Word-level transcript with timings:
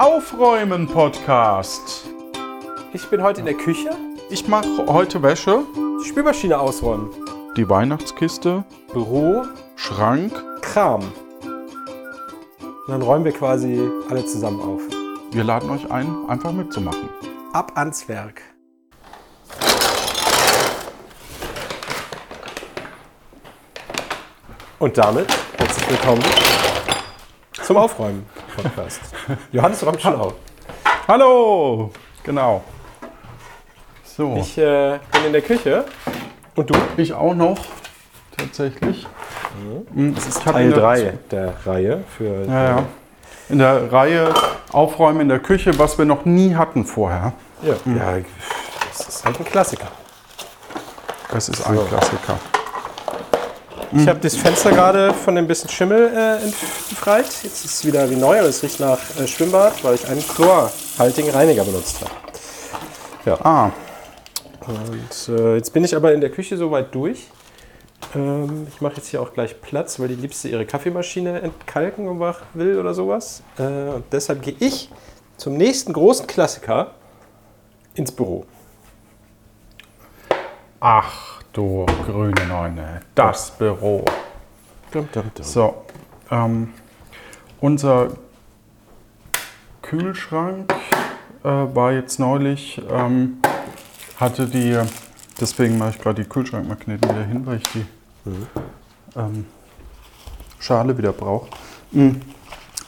Aufräumen 0.00 0.88
Podcast. 0.88 2.08
Ich 2.94 3.06
bin 3.10 3.22
heute 3.22 3.40
in 3.40 3.44
der 3.44 3.54
Küche. 3.54 3.90
Ich 4.30 4.48
mache 4.48 4.86
heute 4.86 5.22
Wäsche, 5.22 5.62
Die 6.02 6.08
Spülmaschine 6.08 6.58
ausräumen. 6.58 7.10
die 7.54 7.68
Weihnachtskiste, 7.68 8.64
Büro, 8.94 9.44
Schrank. 9.76 10.32
Kram. 10.62 11.02
Und 12.62 12.88
dann 12.88 13.02
räumen 13.02 13.26
wir 13.26 13.32
quasi 13.32 13.78
alle 14.08 14.24
zusammen 14.24 14.62
auf. 14.62 14.80
Wir 15.32 15.44
laden 15.44 15.68
euch 15.68 15.90
ein, 15.90 16.08
einfach 16.28 16.52
mitzumachen. 16.52 17.10
Ab 17.52 17.72
ans 17.74 18.08
Werk. 18.08 18.40
Und 24.78 24.96
damit 24.96 25.28
herzlich 25.58 25.90
willkommen 25.90 26.24
zum 27.64 27.76
Aufräumen-Podcast. 28.60 29.00
Johannes 29.52 29.84
räumt 29.86 30.00
schon 30.00 30.14
auf. 30.20 30.34
Hallo! 31.08 31.90
Genau. 32.24 32.62
So, 34.04 34.36
ich, 34.36 34.58
Ich 34.58 34.58
äh, 34.58 34.98
bin 35.12 35.24
in 35.26 35.32
der 35.32 35.42
Küche. 35.42 35.84
Und 36.54 36.68
du? 36.70 36.74
auch 37.12 37.34
noch, 37.34 37.58
tatsächlich. 38.36 39.06
Mhm. 39.94 40.14
Das 40.14 40.26
ist 40.26 40.38
Ich 40.40 40.46
hab 40.46 40.54
Teil 40.54 40.64
in 40.66 40.70
der- 40.70 40.80
3 40.80 41.18
der 41.30 41.54
Reihe 41.66 42.04
für 42.16 42.44
Ja, 42.46 42.64
ja. 42.64 42.82
In 43.48 43.58
der 43.58 43.90
Reihe 43.92 44.32
Aufräumen 44.72 45.20
in 45.22 45.28
der 45.28 45.40
Küche, 45.40 45.76
was 45.78 45.98
wir 45.98 46.04
noch 46.04 46.24
nie 46.24 46.54
hatten 46.54 46.84
vorher. 46.84 47.32
Ja, 47.62 47.74
ja, 47.84 48.18
das 48.96 49.08
ist 49.08 49.24
halt 49.24 49.38
ein 49.38 49.44
Klassiker. 49.44 49.88
Das 51.32 51.48
ist 51.48 51.66
ein 51.66 51.78
Klassiker. 51.88 52.38
Ich 53.92 54.06
habe 54.06 54.20
das 54.20 54.36
Fenster 54.36 54.70
gerade 54.70 55.12
von 55.12 55.34
dem 55.34 55.48
bisschen 55.48 55.68
Schimmel 55.68 56.12
äh, 56.14 56.44
entfreit. 56.44 57.26
Jetzt 57.42 57.64
ist 57.64 57.64
es 57.64 57.84
wieder 57.84 58.08
wie 58.08 58.14
neu 58.14 58.38
und 58.38 58.44
es 58.44 58.62
riecht 58.62 58.78
nach 58.78 58.98
äh, 59.18 59.26
Schwimmbad, 59.26 59.82
weil 59.82 59.96
ich 59.96 60.06
einen 60.06 60.22
chlorhaltigen 60.26 61.30
Reiniger 61.30 61.64
benutzt 61.64 62.00
habe. 62.00 63.44
Ah, 63.44 63.70
Und 64.66 65.36
äh, 65.36 65.56
jetzt 65.56 65.72
bin 65.72 65.84
ich 65.84 65.96
aber 65.96 66.14
in 66.14 66.20
der 66.20 66.30
Küche 66.30 66.56
soweit 66.56 66.94
durch. 66.94 67.26
Ähm, 68.14 68.68
ich 68.72 68.80
mache 68.80 68.96
jetzt 68.96 69.08
hier 69.08 69.20
auch 69.20 69.32
gleich 69.32 69.60
Platz, 69.60 69.98
weil 69.98 70.06
die 70.06 70.14
Liebste 70.14 70.48
ihre 70.48 70.66
Kaffeemaschine 70.66 71.42
entkalken 71.42 72.06
will 72.54 72.78
oder 72.78 72.94
sowas. 72.94 73.42
Äh, 73.58 73.62
und 73.62 74.04
deshalb 74.12 74.42
gehe 74.42 74.56
ich 74.60 74.88
zum 75.36 75.56
nächsten 75.56 75.92
großen 75.92 76.28
Klassiker 76.28 76.92
ins 77.94 78.12
Büro. 78.12 78.44
ach 80.78 81.39
du 81.52 81.86
grüne 82.06 82.46
Neune, 82.48 83.00
das 83.14 83.50
Büro. 83.50 84.04
Dum, 84.92 85.08
dum, 85.12 85.30
dum. 85.34 85.44
So, 85.44 85.84
ähm, 86.30 86.72
unser 87.60 88.08
Kühlschrank 89.82 90.72
äh, 91.42 91.48
war 91.48 91.92
jetzt 91.92 92.18
neulich, 92.18 92.80
ähm, 92.90 93.38
hatte 94.18 94.46
die, 94.46 94.78
deswegen 95.40 95.78
mache 95.78 95.90
ich 95.90 95.98
gerade 95.98 96.22
die 96.22 96.28
Kühlschrankmagneten 96.28 97.08
wieder 97.08 97.24
hin, 97.24 97.46
weil 97.46 97.56
ich 97.56 97.68
die 97.72 97.86
ähm, 99.16 99.46
Schale 100.58 100.96
wieder 100.96 101.12
brauche. 101.12 101.48
Mhm. 101.92 102.20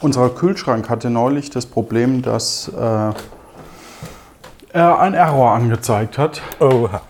Unser 0.01 0.31
Kühlschrank 0.31 0.91
hatte 0.91 1.11
neulich 1.11 1.51
das 1.51 1.67
Problem, 1.67 2.23
dass 2.23 2.69
äh, 2.69 3.13
er 4.73 4.99
ein 4.99 5.15
Error 5.15 5.53
angezeigt 5.53 6.19
hat. 6.19 6.43
Oha. 6.59 7.03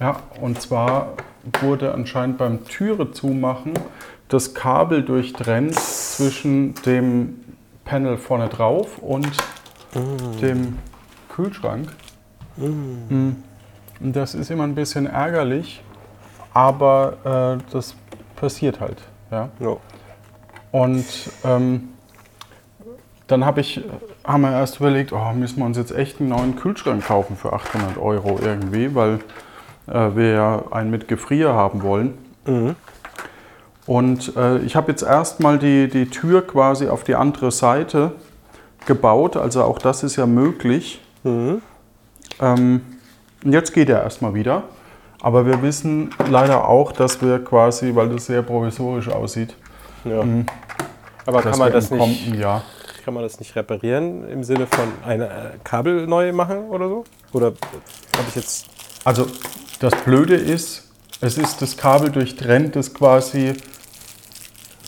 Ja, 0.00 0.20
und 0.40 0.60
zwar 0.60 1.14
wurde 1.60 1.92
anscheinend 1.92 2.38
beim 2.38 2.64
Türe 2.64 3.10
zumachen 3.10 3.74
das 4.28 4.54
Kabel 4.54 5.02
durchtrennt 5.02 5.74
zwischen 5.74 6.74
dem 6.86 7.40
Panel 7.84 8.18
vorne 8.18 8.48
drauf 8.48 8.98
und 8.98 9.30
dem 10.42 10.78
Kühlschrank. 11.30 11.88
Mm. 12.56 13.36
Und 14.00 14.12
das 14.16 14.34
ist 14.34 14.50
immer 14.50 14.64
ein 14.64 14.74
bisschen 14.74 15.06
ärgerlich, 15.06 15.82
aber 16.52 17.58
äh, 17.58 17.72
das 17.72 17.96
passiert 18.36 18.80
halt. 18.80 18.98
Ja? 19.30 19.48
Ja. 19.58 19.76
Und 20.70 21.06
ähm, 21.44 21.88
dann 23.26 23.44
hab 23.44 23.58
ich, 23.58 23.82
haben 24.24 24.42
wir 24.42 24.52
erst 24.52 24.80
überlegt, 24.80 25.12
oh, 25.12 25.32
müssen 25.32 25.58
wir 25.58 25.66
uns 25.66 25.76
jetzt 25.76 25.92
echt 25.92 26.20
einen 26.20 26.28
neuen 26.28 26.56
Kühlschrank 26.56 27.04
kaufen 27.06 27.36
für 27.36 27.52
800 27.52 27.98
Euro 27.98 28.38
irgendwie, 28.42 28.94
weil 28.94 29.20
äh, 29.92 30.16
wir 30.16 30.30
ja 30.30 30.62
einen 30.70 30.90
mit 30.90 31.08
Gefrier 31.08 31.54
haben 31.54 31.82
wollen. 31.82 32.18
Und 33.86 34.36
äh, 34.36 34.58
ich 34.58 34.76
habe 34.76 34.90
jetzt 34.90 35.02
erstmal 35.02 35.58
die, 35.58 35.88
die 35.88 36.08
Tür 36.08 36.46
quasi 36.46 36.88
auf 36.88 37.04
die 37.04 37.14
andere 37.14 37.50
Seite 37.50 38.12
gebaut, 38.86 39.36
also 39.36 39.62
auch 39.64 39.78
das 39.78 40.02
ist 40.02 40.16
ja 40.16 40.26
möglich. 40.26 41.00
Ähm, 41.24 41.60
und 43.44 43.52
jetzt 43.52 43.72
geht 43.72 43.88
er 43.88 44.02
erstmal 44.02 44.34
wieder. 44.34 44.64
Aber 45.20 45.46
wir 45.46 45.62
wissen 45.62 46.10
leider 46.30 46.68
auch, 46.68 46.92
dass 46.92 47.20
wir 47.20 47.44
quasi, 47.44 47.94
weil 47.94 48.08
das 48.08 48.26
sehr 48.26 48.42
provisorisch 48.42 49.08
aussieht, 49.08 49.54
Ja. 50.04 50.24
Aber 51.26 51.42
dass 51.42 51.50
kann 51.50 51.58
man, 51.58 51.72
das 51.72 51.90
nicht, 51.90 52.34
Jahr 52.34 52.62
kann 53.08 53.14
man 53.14 53.22
das 53.22 53.40
nicht 53.40 53.56
reparieren 53.56 54.28
im 54.28 54.44
Sinne 54.44 54.66
von 54.66 54.84
ein 55.02 55.22
äh, 55.22 55.28
Kabel 55.64 56.06
neu 56.06 56.30
machen 56.34 56.68
oder 56.68 56.88
so? 56.90 57.04
Oder 57.32 57.46
habe 57.46 58.28
ich 58.28 58.34
jetzt. 58.34 58.66
Also 59.02 59.26
das 59.80 59.94
Blöde 60.04 60.36
ist, 60.36 60.84
es 61.20 61.38
ist 61.38 61.62
das 61.62 61.76
Kabel 61.76 62.10
durchtrennt, 62.10 62.76
das 62.76 62.94
quasi 62.94 63.54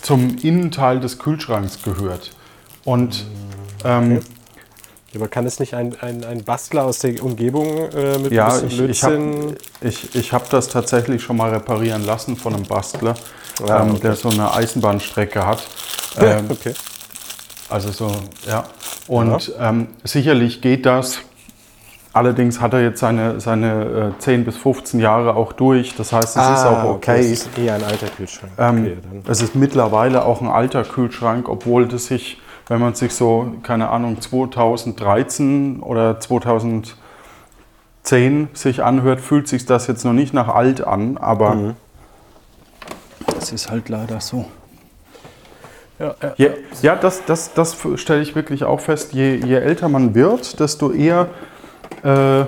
zum 0.02 0.36
Innenteil 0.38 1.00
des 1.00 1.18
Kühlschranks 1.18 1.82
gehört. 1.82 2.32
Und 2.84 3.26
ähm, 3.84 4.20
Aber 5.14 5.28
kann 5.28 5.46
es 5.46 5.58
nicht 5.58 5.74
ein, 5.74 5.96
ein, 6.00 6.24
ein 6.24 6.44
Bastler 6.44 6.84
aus 6.84 7.00
der 7.00 7.22
Umgebung 7.22 7.90
äh, 7.92 8.18
mit 8.18 8.32
ja, 8.32 8.48
ein 8.54 8.66
ich, 8.68 8.76
bisschen 8.76 8.88
ich 8.88 9.02
habe 9.02 9.16
Blödsinn? 9.16 9.56
ich, 9.80 10.14
ich 10.14 10.32
hab 10.32 10.48
das 10.50 10.68
tatsächlich 10.68 11.22
schon 11.22 11.36
mal 11.36 11.50
reparieren 11.50 12.04
lassen 12.04 12.36
von 12.36 12.54
einem 12.54 12.66
Bastler, 12.66 13.14
Ah, 13.68 13.82
ähm, 13.82 13.92
okay. 13.94 14.00
der 14.00 14.16
so 14.16 14.30
eine 14.30 14.52
Eisenbahnstrecke 14.54 15.44
hat. 15.46 15.68
Ähm, 16.16 16.50
okay. 16.50 16.74
Also 17.68 17.92
so, 17.92 18.10
ja. 18.46 18.64
Und 19.06 19.52
Ähm, 19.58 19.88
sicherlich 20.04 20.60
geht 20.62 20.86
das. 20.86 21.18
Allerdings 22.12 22.60
hat 22.60 22.72
er 22.72 22.82
jetzt 22.82 22.98
seine, 22.98 23.38
seine 23.40 24.12
äh, 24.16 24.18
10 24.18 24.44
bis 24.44 24.56
15 24.56 24.98
Jahre 24.98 25.36
auch 25.36 25.52
durch. 25.52 25.94
Das 25.94 26.12
heißt, 26.12 26.36
es 26.36 26.42
ist 26.42 26.64
auch 26.66 26.84
okay. 26.84 27.10
Ah, 27.12 27.16
Das 27.18 27.26
ist 27.26 27.58
eher 27.58 27.74
ein 27.74 27.84
alter 27.84 28.08
Kühlschrank. 28.08 28.52
Ähm, 28.58 28.78
okay, 28.78 28.96
es 29.28 29.42
ist 29.42 29.54
mittlerweile 29.54 30.24
auch 30.24 30.40
ein 30.40 30.48
alter 30.48 30.82
Kühlschrank, 30.82 31.48
obwohl 31.48 31.86
das 31.86 32.06
sich, 32.06 32.40
wenn 32.66 32.80
man 32.80 32.94
sich 32.94 33.14
so, 33.14 33.52
keine 33.62 33.90
Ahnung, 33.90 34.20
2013 34.20 35.80
oder 35.80 36.18
2010 36.18 36.96
sich 38.54 38.82
anhört, 38.82 39.20
fühlt 39.20 39.46
sich 39.46 39.64
das 39.66 39.86
jetzt 39.86 40.04
noch 40.04 40.12
nicht 40.12 40.34
nach 40.34 40.48
alt 40.48 40.84
an, 40.84 41.16
aber 41.16 41.74
es 43.38 43.52
ist 43.52 43.70
halt 43.70 43.88
leider 43.88 44.20
so. 44.20 44.46
Ja, 46.00 46.14
ja. 46.22 46.32
Je, 46.36 46.50
ja, 46.82 46.96
das, 46.96 47.24
das, 47.26 47.52
das 47.54 47.76
stelle 47.96 48.22
ich 48.22 48.34
wirklich 48.34 48.64
auch 48.64 48.80
fest. 48.80 49.12
Je, 49.12 49.36
je 49.36 49.56
älter 49.56 49.88
man 49.88 50.14
wird, 50.14 50.58
desto 50.58 50.90
eher 50.90 51.28
äh, 52.02 52.44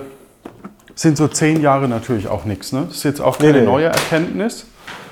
sind 0.95 1.17
so 1.17 1.27
zehn 1.27 1.61
Jahre 1.61 1.87
natürlich 1.87 2.27
auch 2.27 2.45
nichts. 2.45 2.71
Ne? 2.71 2.85
Das 2.87 2.97
ist 2.97 3.03
jetzt 3.03 3.21
auch 3.21 3.37
keine 3.37 3.59
nee. 3.59 3.65
neue 3.65 3.85
Erkenntnis. 3.85 4.65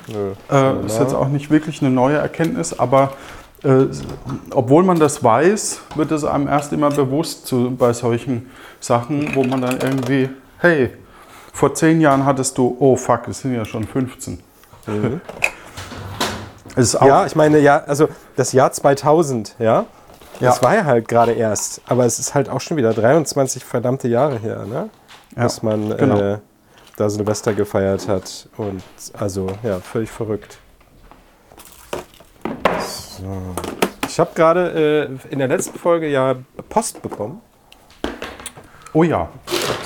Nö. 0.07 0.33
Äh, 0.51 0.85
ist 0.85 0.99
jetzt 0.99 1.13
auch 1.13 1.27
nicht 1.27 1.49
wirklich 1.49 1.81
eine 1.81 1.91
neue 1.91 2.17
Erkenntnis, 2.17 2.77
aber 2.77 3.13
äh, 3.63 3.85
obwohl 4.51 4.83
man 4.83 4.99
das 4.99 5.23
weiß, 5.23 5.81
wird 5.95 6.11
es 6.11 6.23
einem 6.23 6.47
erst 6.47 6.73
immer 6.73 6.89
bewusst 6.89 7.45
zu, 7.45 7.75
bei 7.75 7.93
solchen 7.93 8.49
Sachen, 8.79 9.35
wo 9.35 9.43
man 9.43 9.61
dann 9.61 9.79
irgendwie, 9.79 10.29
hey, 10.57 10.91
vor 11.53 11.73
zehn 11.75 12.01
Jahren 12.01 12.25
hattest 12.25 12.57
du, 12.57 12.75
oh 12.79 12.95
fuck, 12.95 13.27
es 13.27 13.41
sind 13.41 13.53
ja 13.53 13.65
schon 13.65 13.83
15. 13.83 14.39
Es 16.75 16.75
ist 16.75 16.95
auch, 16.95 17.05
Ja, 17.05 17.25
ich 17.25 17.35
meine, 17.35 17.59
ja, 17.59 17.83
also 17.85 18.07
das 18.35 18.53
Jahr 18.53 18.71
2000, 18.71 19.55
ja, 19.59 19.85
das 20.41 20.57
Ja. 20.57 20.63
war 20.63 20.75
ja 20.75 20.85
halt 20.85 21.07
gerade 21.07 21.31
erst. 21.33 21.81
Aber 21.87 22.05
es 22.05 22.19
ist 22.19 22.35
halt 22.35 22.49
auch 22.49 22.59
schon 22.61 22.77
wieder 22.77 22.93
23 22.93 23.63
verdammte 23.63 24.07
Jahre 24.07 24.37
her, 24.37 24.65
ne? 24.65 24.89
Ja, 25.35 25.43
Dass 25.43 25.63
man 25.63 25.95
genau. 25.97 26.19
äh, 26.19 26.37
da 26.97 27.09
Silvester 27.09 27.53
gefeiert 27.53 28.07
hat. 28.07 28.49
Und 28.57 28.83
also, 29.17 29.47
ja, 29.63 29.79
völlig 29.79 30.11
verrückt. 30.11 30.57
So. 33.17 33.23
Ich 34.07 34.19
habe 34.19 34.31
gerade 34.35 35.09
äh, 35.29 35.31
in 35.31 35.39
der 35.39 35.47
letzten 35.47 35.77
Folge 35.79 36.07
ja 36.07 36.35
Post 36.69 37.01
bekommen. 37.01 37.41
Oh 38.93 39.03
ja, 39.03 39.29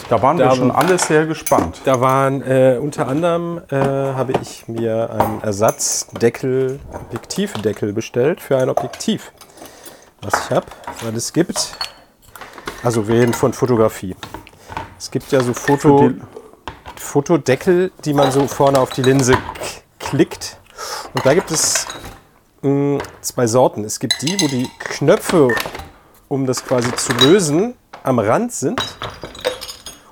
da 0.10 0.20
waren 0.24 0.38
Da 0.38 0.50
wir 0.50 0.56
schon 0.56 0.72
alle 0.72 0.98
sehr 0.98 1.28
gespannt. 1.28 1.82
Da 1.86 2.02
waren 2.02 2.42
äh, 2.42 2.80
unter 2.82 3.08
anderem 3.08 3.62
äh, 3.70 3.76
habe 3.76 4.34
ich 4.42 4.68
mir 4.68 5.12
einen 5.12 5.44
Ersatzdeckel, 5.44 6.80
Objektivdeckel 6.92 7.94
bestellt 7.94 8.42
für 8.42 8.58
ein 8.58 8.68
Objektiv, 8.68 9.32
was 10.26 10.46
ich 10.46 10.50
habe, 10.52 10.66
weil 11.02 11.16
es 11.16 11.32
gibt, 11.34 11.76
also 12.84 13.08
wir 13.08 13.16
reden 13.16 13.34
von 13.34 13.54
Fotografie. 13.54 14.16
Es 14.98 15.12
gibt 15.12 15.32
ja 15.32 15.42
so 15.42 15.54
Foto, 15.54 16.10
die- 16.10 16.22
Fotodeckel, 16.98 17.92
die 18.04 18.14
man 18.14 18.32
so 18.32 18.48
vorne 18.48 18.80
auf 18.80 18.90
die 18.92 19.02
Linse 19.04 19.38
klickt. 20.00 20.58
Und 21.14 21.26
da 21.26 21.34
gibt 21.34 21.52
es 21.52 21.86
mh, 22.62 23.00
zwei 23.22 23.48
Sorten. 23.48 23.84
Es 23.84 24.00
gibt 24.00 24.22
die, 24.22 24.40
wo 24.42 24.48
die 24.48 24.70
Knöpfe 24.80 25.50
um 26.28 26.48
das 26.48 26.66
quasi 26.66 26.94
zu 26.96 27.14
lösen, 27.14 27.76
am 28.04 28.18
Rand 28.20 28.52
sind. 28.52 28.82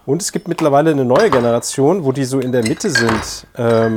Und 0.06 0.21
es 0.21 0.31
gibt 0.31 0.48
mittlerweile 0.48 0.92
eine 0.92 1.06
neue 1.06 1.30
Generation, 1.31 2.04
wo 2.04 2.12
die 2.12 2.25
so 2.25 2.39
in 2.39 2.51
der 2.51 2.62
Mitte 2.63 2.89
sind. 2.89 3.48
Ähm, 3.57 3.95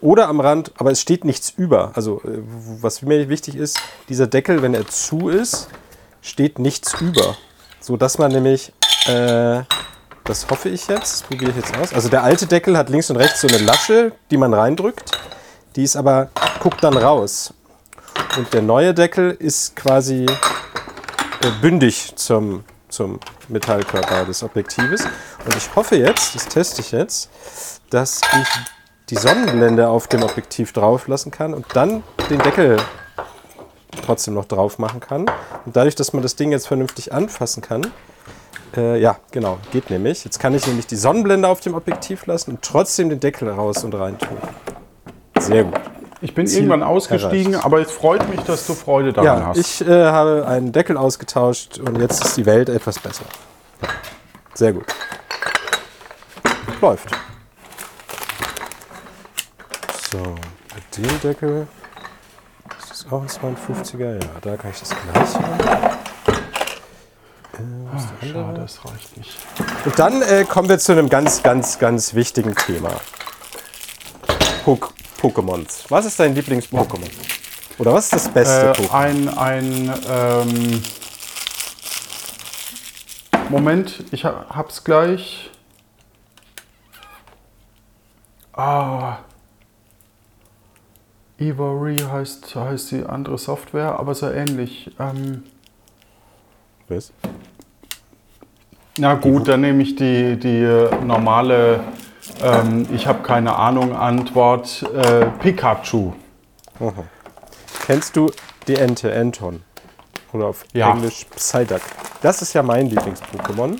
oder 0.00 0.28
am 0.28 0.40
Rand, 0.40 0.72
aber 0.76 0.90
es 0.90 1.00
steht 1.00 1.24
nichts 1.24 1.50
über. 1.56 1.92
Also 1.94 2.20
äh, 2.24 2.42
was 2.80 3.02
mir 3.02 3.28
wichtig 3.28 3.56
ist, 3.56 3.78
dieser 4.08 4.26
Deckel, 4.26 4.62
wenn 4.62 4.74
er 4.74 4.86
zu 4.86 5.28
ist, 5.28 5.68
steht 6.22 6.58
nichts 6.58 7.00
über. 7.00 7.36
So 7.80 7.96
dass 7.96 8.18
man 8.18 8.32
nämlich, 8.32 8.72
äh, 9.06 9.62
das 10.24 10.48
hoffe 10.50 10.68
ich 10.68 10.88
jetzt, 10.88 11.28
probiere 11.28 11.50
ich 11.50 11.56
jetzt 11.56 11.76
aus. 11.76 11.92
Also 11.92 12.08
der 12.08 12.24
alte 12.24 12.46
Deckel 12.46 12.76
hat 12.76 12.88
links 12.88 13.10
und 13.10 13.16
rechts 13.16 13.40
so 13.40 13.48
eine 13.48 13.58
Lasche, 13.58 14.12
die 14.30 14.36
man 14.36 14.52
reindrückt. 14.52 15.12
Die 15.76 15.84
ist 15.84 15.96
aber, 15.96 16.30
guckt 16.60 16.82
dann 16.82 16.96
raus. 16.96 17.52
Und 18.36 18.52
der 18.52 18.62
neue 18.62 18.92
Deckel 18.92 19.30
ist 19.38 19.76
quasi 19.76 20.26
äh, 20.26 21.50
bündig 21.60 22.16
zum, 22.16 22.64
zum 22.88 23.20
Metallkörper 23.48 24.24
des 24.24 24.42
Objektives. 24.42 25.04
Und 25.44 25.56
ich 25.56 25.74
hoffe 25.76 25.96
jetzt, 25.96 26.34
das 26.34 26.46
teste 26.46 26.80
ich 26.80 26.92
jetzt, 26.92 27.30
dass 27.90 28.20
ich 28.40 28.48
die 29.10 29.16
Sonnenblende 29.16 29.88
auf 29.88 30.08
dem 30.08 30.22
Objektiv 30.22 30.72
drauf 30.72 31.06
lassen 31.06 31.30
kann 31.30 31.54
und 31.54 31.66
dann 31.74 32.02
den 32.28 32.38
Deckel 32.40 32.76
trotzdem 34.04 34.34
noch 34.34 34.46
drauf 34.46 34.78
machen 34.78 35.00
kann. 35.00 35.26
Und 35.64 35.76
dadurch, 35.76 35.94
dass 35.94 36.12
man 36.12 36.22
das 36.22 36.36
Ding 36.36 36.50
jetzt 36.52 36.66
vernünftig 36.66 37.12
anfassen 37.12 37.62
kann, 37.62 37.86
äh, 38.76 39.00
ja, 39.00 39.16
genau, 39.30 39.58
geht 39.72 39.90
nämlich. 39.90 40.24
Jetzt 40.24 40.38
kann 40.38 40.54
ich 40.54 40.66
nämlich 40.66 40.86
die 40.86 40.96
Sonnenblende 40.96 41.48
auf 41.48 41.60
dem 41.60 41.74
Objektiv 41.74 42.26
lassen 42.26 42.52
und 42.52 42.62
trotzdem 42.62 43.08
den 43.08 43.20
Deckel 43.20 43.48
raus 43.48 43.84
und 43.84 43.94
rein 43.94 44.18
tun. 44.18 44.36
Sehr 45.38 45.64
gut. 45.64 45.74
Ich 46.20 46.34
bin 46.34 46.46
Ziel 46.46 46.60
irgendwann 46.60 46.82
ausgestiegen, 46.82 47.52
erreicht. 47.52 47.66
aber 47.66 47.80
es 47.80 47.90
freut 47.90 48.28
mich, 48.28 48.40
dass 48.40 48.66
du 48.66 48.74
Freude 48.74 49.12
daran 49.12 49.40
Ja, 49.40 49.46
hast. 49.46 49.58
ich 49.58 49.86
äh, 49.86 50.06
habe 50.06 50.46
einen 50.48 50.72
Deckel 50.72 50.96
ausgetauscht 50.96 51.78
und 51.78 52.00
jetzt 52.00 52.24
ist 52.24 52.36
die 52.36 52.46
Welt 52.46 52.68
etwas 52.68 52.98
besser. 52.98 53.24
Sehr 54.54 54.72
gut. 54.72 54.86
Läuft. 56.80 57.10
So, 60.16 60.34
bei 60.70 60.80
dem 60.96 61.20
Deckel 61.20 61.66
ist 62.78 62.90
das 62.90 63.06
auch 63.12 63.20
ein 63.20 63.28
52er. 63.28 64.14
Ja, 64.14 64.30
da 64.40 64.56
kann 64.56 64.70
ich 64.70 64.78
das 64.80 64.88
gleich 64.88 65.34
haben. 65.34 65.98
Äh, 67.52 67.58
andere? 67.58 68.32
Schade, 68.32 68.60
es 68.62 68.80
reicht 68.84 69.16
nicht. 69.18 69.36
Und 69.84 69.98
dann 69.98 70.22
äh, 70.22 70.44
kommen 70.48 70.68
wir 70.70 70.78
zu 70.78 70.92
einem 70.92 71.10
ganz, 71.10 71.42
ganz, 71.42 71.78
ganz 71.78 72.14
wichtigen 72.14 72.54
Thema. 72.54 72.92
Pok 74.64 74.94
Pokémons. 75.20 75.84
Was 75.90 76.06
ist 76.06 76.18
dein 76.18 76.34
Lieblings-Pokémon? 76.34 77.10
Oder 77.78 77.92
was 77.92 78.04
ist 78.06 78.14
das 78.14 78.28
beste 78.28 78.70
Äh, 78.70 78.72
Pokémon? 78.72 78.92
ein, 78.94 79.28
ein 79.38 79.94
ähm 80.08 80.82
Moment, 83.50 84.04
ich 84.12 84.24
ha- 84.24 84.46
hab's 84.48 84.82
gleich. 84.82 85.50
Ah. 88.54 89.18
Ivory 91.38 91.96
heißt, 91.98 92.54
heißt 92.54 92.92
die 92.92 93.04
andere 93.04 93.36
Software, 93.38 93.98
aber 93.98 94.14
so 94.14 94.30
ähnlich. 94.30 94.90
Ähm, 94.98 95.44
Was? 96.88 97.12
na 98.98 99.14
gut, 99.14 99.46
dann 99.48 99.60
nehme 99.60 99.82
ich 99.82 99.96
die, 99.96 100.38
die 100.38 100.62
äh, 100.62 100.94
normale, 101.04 101.80
ähm, 102.42 102.86
ich 102.92 103.06
habe 103.06 103.22
keine 103.22 103.54
Ahnung, 103.56 103.94
Antwort 103.94 104.82
äh, 104.94 105.26
Pikachu. 105.40 106.12
Kennst 107.84 108.16
du 108.16 108.30
die 108.66 108.76
Ente, 108.76 109.14
Anton? 109.14 109.62
Oder 110.32 110.46
auf 110.46 110.64
Ja. 110.72 110.90
Englisch 110.92 111.26
Psyduck. 111.36 111.82
Das 112.22 112.40
ist 112.42 112.52
ja 112.54 112.62
mein 112.62 112.88
Lieblings-Pokémon, 112.88 113.78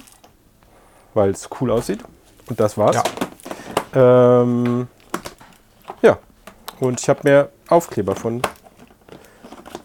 weil 1.14 1.30
es 1.30 1.48
cool 1.60 1.70
aussieht. 1.70 2.04
Und 2.48 2.60
das 2.60 2.76
war's. 2.76 2.96
Ja. 3.94 4.42
Ähm. 4.42 4.88
Und 6.80 7.00
ich 7.00 7.08
habe 7.08 7.20
mir 7.24 7.48
Aufkleber 7.68 8.14
von 8.14 8.42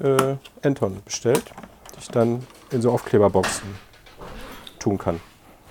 äh, 0.03 0.35
Anton 0.63 1.01
bestellt, 1.05 1.43
die 1.95 1.99
ich 2.01 2.07
dann 2.09 2.45
in 2.71 2.81
so 2.81 2.91
Aufkleberboxen 2.91 3.67
tun 4.79 4.97
kann. 4.97 5.19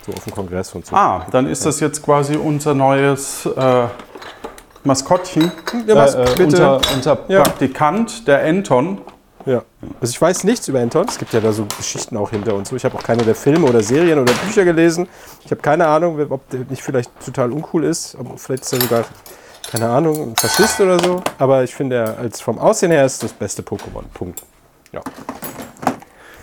So 0.06 0.12
auf 0.12 0.24
dem 0.24 0.32
Kongress 0.32 0.74
und 0.74 0.86
so. 0.86 0.96
Ah, 0.96 1.26
dann 1.30 1.46
ist 1.46 1.66
das 1.66 1.80
jetzt 1.80 2.02
quasi 2.02 2.36
unser 2.36 2.72
neues 2.74 3.44
äh, 3.46 3.86
Maskottchen. 4.84 5.52
Ja, 5.86 5.94
Mas- 5.94 6.14
äh, 6.14 6.24
bitte. 6.36 6.44
unser 6.44 6.80
unser 6.94 7.18
Ja. 7.28 7.42
Praktikant, 7.42 8.26
der 8.26 8.42
Anton. 8.44 9.02
Ja. 9.46 9.62
Also 10.00 10.12
ich 10.12 10.20
weiß 10.20 10.44
nichts 10.44 10.68
über 10.68 10.80
Anton. 10.80 11.06
Es 11.08 11.18
gibt 11.18 11.32
ja 11.32 11.40
da 11.40 11.52
so 11.52 11.66
Geschichten 11.76 12.16
auch 12.16 12.30
hinter 12.30 12.54
und 12.54 12.66
so. 12.66 12.76
Ich 12.76 12.84
habe 12.84 12.96
auch 12.96 13.02
keine 13.02 13.22
der 13.24 13.34
Filme 13.34 13.66
oder 13.66 13.82
Serien 13.82 14.18
oder 14.18 14.32
Bücher 14.32 14.64
gelesen. 14.64 15.08
Ich 15.44 15.50
habe 15.50 15.60
keine 15.60 15.86
Ahnung, 15.86 16.18
ob 16.30 16.48
der 16.50 16.60
nicht 16.68 16.82
vielleicht 16.82 17.10
total 17.24 17.52
uncool 17.52 17.84
ist. 17.84 18.14
Aber 18.16 18.36
vielleicht 18.38 18.64
ist 18.64 18.72
er 18.74 18.80
sogar, 18.80 19.04
keine 19.70 19.88
Ahnung, 19.88 20.30
ein 20.32 20.36
Faschist 20.36 20.80
oder 20.80 20.98
so. 20.98 21.22
Aber 21.38 21.62
ich 21.64 21.74
finde, 21.74 21.96
er 21.96 22.18
als 22.18 22.40
vom 22.40 22.58
Aussehen 22.58 22.90
her 22.90 23.04
ist 23.04 23.22
das 23.22 23.32
beste 23.32 23.62
Pokémon. 23.62 24.02
Punkt. 24.14 24.42
Ja. 24.92 25.00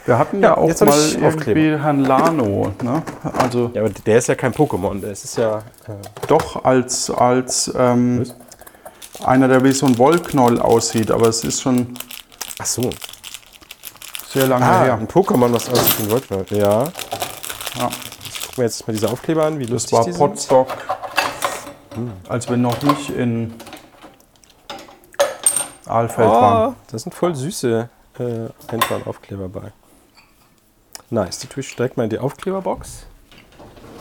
Wir 0.06 0.18
hatten 0.18 0.41
ja, 0.41 0.56
auch 0.56 0.69
jetzt 0.69 0.85
mal 0.85 0.97
ich 0.97 1.18
irgendwie 1.19 1.71
Herrn 1.77 2.06
Lano. 2.06 2.71
Ne? 2.81 3.03
Also 3.38 3.71
Ja, 3.74 3.81
aber 3.81 3.89
der 3.89 4.18
ist 4.19 4.27
ja 4.27 4.35
kein 4.35 4.53
Pokémon. 4.53 5.01
Der 5.01 5.12
ist 5.12 5.38
ja. 5.38 5.57
Äh, 5.57 5.91
doch 6.27 6.63
als, 6.63 7.09
als 7.09 7.69
ähm, 7.77 8.25
einer, 9.25 9.50
der 9.50 9.63
wie 9.65 9.73
so 9.73 9.85
ein 9.85 9.97
Wollknoll 9.97 10.62
aussieht, 10.62 11.12
aber 11.12 11.27
es 11.27 11.44
ist 11.44 11.62
schon 11.62 11.94
ach 12.59 12.65
so. 12.65 12.89
sehr 14.30 14.47
lange 14.47 14.65
Ah, 14.65 14.83
her. 14.83 14.94
ein 14.94 15.07
Pokémon, 15.09 15.51
was 15.51 15.69
aussieht 15.69 16.00
wie 16.00 16.03
ein 16.03 16.12
Wolfswald. 16.12 16.51
Ja. 16.51 16.83
Ja. 17.77 17.89
Ich 18.30 18.41
gucke 18.47 18.62
mir 18.62 18.63
jetzt 18.68 18.88
mal 18.88 18.94
diese 18.94 19.09
Aufkleber 19.09 19.44
an, 19.44 19.59
wie 19.59 19.63
Das 19.63 19.71
lustig 19.71 19.91
war 19.94 20.06
die 20.06 20.12
sind. 20.13 20.19
Potstock, 20.19 20.68
als 22.29 22.49
wir 22.49 22.57
noch 22.57 22.81
nicht 22.81 23.09
in 23.09 23.53
Aalfeld 25.85 26.29
waren. 26.29 26.69
Oh, 26.71 26.75
da 26.91 26.97
sind 26.99 27.13
voll 27.13 27.35
süße 27.35 27.89
äh, 28.19 28.23
Anton-Aufkleber 28.73 29.47
bei. 29.49 29.71
Nice, 31.09 31.39
die 31.39 31.47
tue 31.47 31.61
ich 31.61 31.75
direkt 31.75 31.95
mal 31.97 32.03
in 32.03 32.09
die 32.09 32.19
Aufkleberbox. 32.19 33.05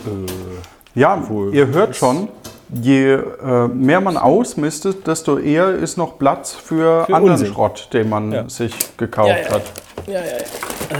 Äh, 0.07 0.99
Ja, 0.99 1.29
Wohl. 1.29 1.55
ihr 1.55 1.69
hört 1.69 1.95
schon, 1.95 2.29
je 2.73 3.13
äh, 3.13 3.69
mehr 3.69 4.01
man 4.01 4.17
ausmistet, 4.17 5.07
desto 5.07 5.39
eher 5.39 5.71
ist 5.75 5.97
noch 5.99 6.19
Platz 6.19 6.53
für, 6.53 7.05
Für 7.05 7.15
anderen 7.15 7.33
Unsinn. 7.35 7.53
Schrott, 7.53 7.89
den 7.93 8.09
man 8.09 8.33
Ja. 8.33 8.49
sich 8.49 8.75
gekauft 8.97 9.29
Ja, 9.29 9.37
ja. 9.39 9.51
hat. 9.51 9.63
Ja, 10.07 10.13
ja, 10.21 10.27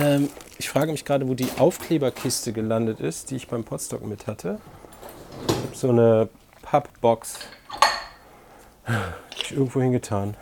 ja. 0.01 0.07
Ähm, 0.15 0.29
ich 0.59 0.69
frage 0.69 0.93
mich 0.93 1.05
gerade, 1.05 1.27
wo 1.29 1.35
die 1.35 1.49
Aufkleberkiste 1.59 2.53
gelandet 2.53 3.01
ist, 3.01 3.31
die 3.31 3.37
ich 3.37 3.49
beim 3.49 3.65
Potstock 3.65 4.05
mit 4.07 4.27
hatte. 4.27 4.59
Ich 5.49 5.55
habe 5.55 5.77
so 5.77 5.89
eine 5.91 6.29
Pappbox. 6.67 7.39
Hab 8.85 9.15
ich 9.37 9.53
irgendwo 9.53 9.81
hingetan. 9.81 10.37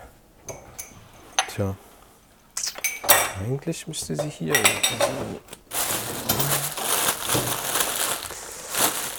Tja. 1.48 1.76
Eigentlich 3.44 3.86
müsste 3.86 4.16
sie 4.16 4.30
hier. 4.30 4.54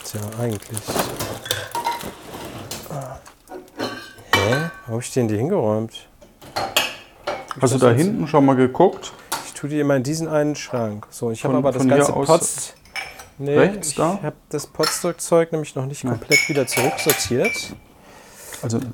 Tja, 0.04 0.22
eigentlich. 0.40 0.82
Hä? 4.34 4.70
Wo 4.88 4.94
habe 4.94 5.02
ich 5.02 5.14
den 5.14 5.28
die 5.28 5.38
hingeräumt? 5.38 6.08
Hast 7.62 7.76
du 7.76 7.78
da 7.78 7.92
hinten 7.92 8.28
schon 8.28 8.46
mal 8.48 8.56
geguckt? 8.56 9.14
Ich 9.46 9.54
tue 9.54 9.70
die 9.70 9.80
immer 9.80 9.96
in 9.96 10.02
diesen 10.02 10.28
einen 10.28 10.56
Schrank. 10.56 11.06
So, 11.12 11.30
ich 11.30 11.46
habe 11.46 11.56
aber 11.56 11.72
das 11.72 11.88
ganze 11.88 12.14
Post. 12.14 12.65
Nee, 13.38 13.58
rechts 13.58 13.89
ich 13.89 13.96
da? 13.96 14.20
habe 14.24 14.36
das 14.50 14.65
Potstock-Zeug 14.68 15.51
nämlich 15.51 15.75
noch 15.75 15.86
nicht 15.86 16.04
komplett 16.04 16.48
wieder 16.48 16.65
zurücksortiert. 16.68 17.51
Also 18.62 18.80
die, 18.80 18.88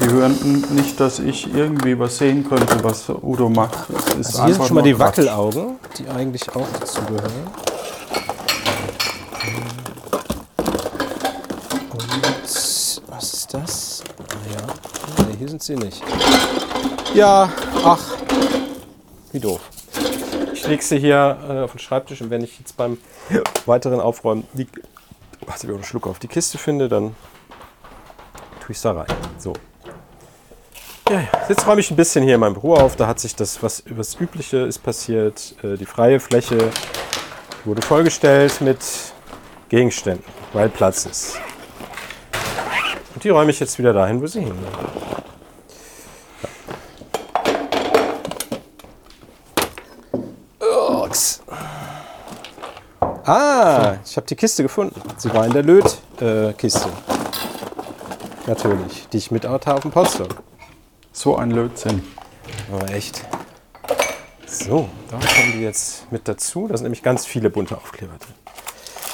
die 0.00 0.10
hören 0.10 0.64
nicht, 0.70 0.98
dass 0.98 1.18
ich 1.18 1.52
irgendwie 1.54 1.98
was 1.98 2.16
sehen 2.18 2.48
könnte, 2.48 2.82
was 2.82 3.08
Udo 3.10 3.50
macht. 3.50 3.78
Also 4.16 4.44
hier 4.44 4.54
sind 4.54 4.66
schon 4.66 4.74
mal 4.76 4.82
die 4.82 4.94
Quatsch. 4.94 5.18
Wackelaugen, 5.18 5.76
die 5.98 6.08
eigentlich 6.08 6.48
auch 6.56 6.66
dazu 6.80 7.02
gehören. 7.02 7.32
Und 11.90 12.52
was 13.08 13.32
ist 13.34 13.52
das? 13.52 14.02
Ah 14.18 14.34
ja, 14.50 15.24
nee, 15.26 15.36
hier 15.38 15.48
sind 15.48 15.62
sie 15.62 15.76
nicht. 15.76 16.02
Ja, 17.12 17.52
ach, 17.84 18.16
wie 19.32 19.40
doof. 19.40 19.60
Ich 20.62 20.68
lege 20.68 20.82
sie 20.84 21.00
hier 21.00 21.38
äh, 21.48 21.58
auf 21.64 21.72
den 21.72 21.80
Schreibtisch 21.80 22.20
und 22.20 22.30
wenn 22.30 22.44
ich 22.44 22.56
jetzt 22.60 22.76
beim 22.76 22.96
weiteren 23.66 23.98
Aufräumen 23.98 24.46
die, 24.52 24.68
warte, 25.44 25.66
ich 25.66 25.72
einen 25.74 25.82
Schluck 25.82 26.06
auf 26.06 26.20
die 26.20 26.28
Kiste 26.28 26.56
finde, 26.56 26.88
dann 26.88 27.16
tue 28.60 28.70
ich 28.70 28.76
es 28.76 28.82
da 28.82 28.92
rein. 28.92 29.08
So. 29.38 29.54
Ja. 31.10 31.24
Jetzt 31.48 31.66
räume 31.66 31.80
ich 31.80 31.90
ein 31.90 31.96
bisschen 31.96 32.22
hier 32.22 32.36
in 32.36 32.40
meinem 32.40 32.54
Büro 32.54 32.74
auf. 32.74 32.94
Da 32.94 33.08
hat 33.08 33.18
sich 33.18 33.34
das, 33.34 33.60
was 33.60 33.82
was 33.88 34.14
Übliche 34.20 34.58
ist 34.58 34.78
passiert. 34.78 35.56
Äh, 35.64 35.76
Die 35.76 35.84
freie 35.84 36.20
Fläche 36.20 36.70
wurde 37.64 37.82
vollgestellt 37.82 38.60
mit 38.60 38.78
Gegenständen, 39.68 40.24
weil 40.52 40.68
Platz 40.68 41.06
ist. 41.06 41.40
Und 43.16 43.24
die 43.24 43.30
räume 43.30 43.50
ich 43.50 43.58
jetzt 43.58 43.80
wieder 43.80 43.92
dahin, 43.92 44.22
wo 44.22 44.28
sie 44.28 44.42
hingehören. 44.42 45.11
Ah, 53.24 53.96
ich 54.04 54.16
habe 54.16 54.26
die 54.26 54.34
Kiste 54.34 54.62
gefunden. 54.62 55.00
Sie 55.16 55.32
war 55.32 55.46
in 55.46 55.52
der 55.52 55.62
Lötkiste. 55.62 56.88
Natürlich, 58.46 59.08
die 59.12 59.18
ich 59.18 59.30
mit 59.30 59.46
hatte 59.46 59.74
auf 59.74 59.80
dem 59.80 59.90
Postdoc. 59.90 60.42
So 61.12 61.36
ein 61.36 61.50
Lötzinn. 61.50 62.02
Aber 62.72 62.90
echt. 62.90 63.24
So, 64.46 64.88
da 65.10 65.18
kommen 65.18 65.52
die 65.54 65.62
jetzt 65.62 66.10
mit 66.10 66.26
dazu. 66.26 66.66
Da 66.68 66.76
sind 66.76 66.84
nämlich 66.84 67.02
ganz 67.02 67.24
viele 67.24 67.48
bunte 67.48 67.76
Aufkleber 67.76 68.14
drin. 68.18 68.34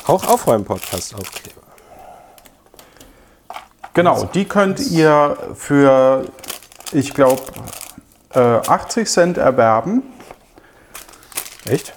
Auch 0.06 0.26
Aufräumen-Podcast-Aufkleber. 0.26 1.60
Genau, 3.92 4.24
die 4.24 4.46
könnt 4.46 4.80
ihr 4.80 5.36
für, 5.54 6.24
ich 6.92 7.12
glaube, 7.12 7.42
äh, 8.30 8.38
80 8.38 9.08
Cent 9.08 9.38
erwerben 9.38 10.02
Echt? 11.68 11.92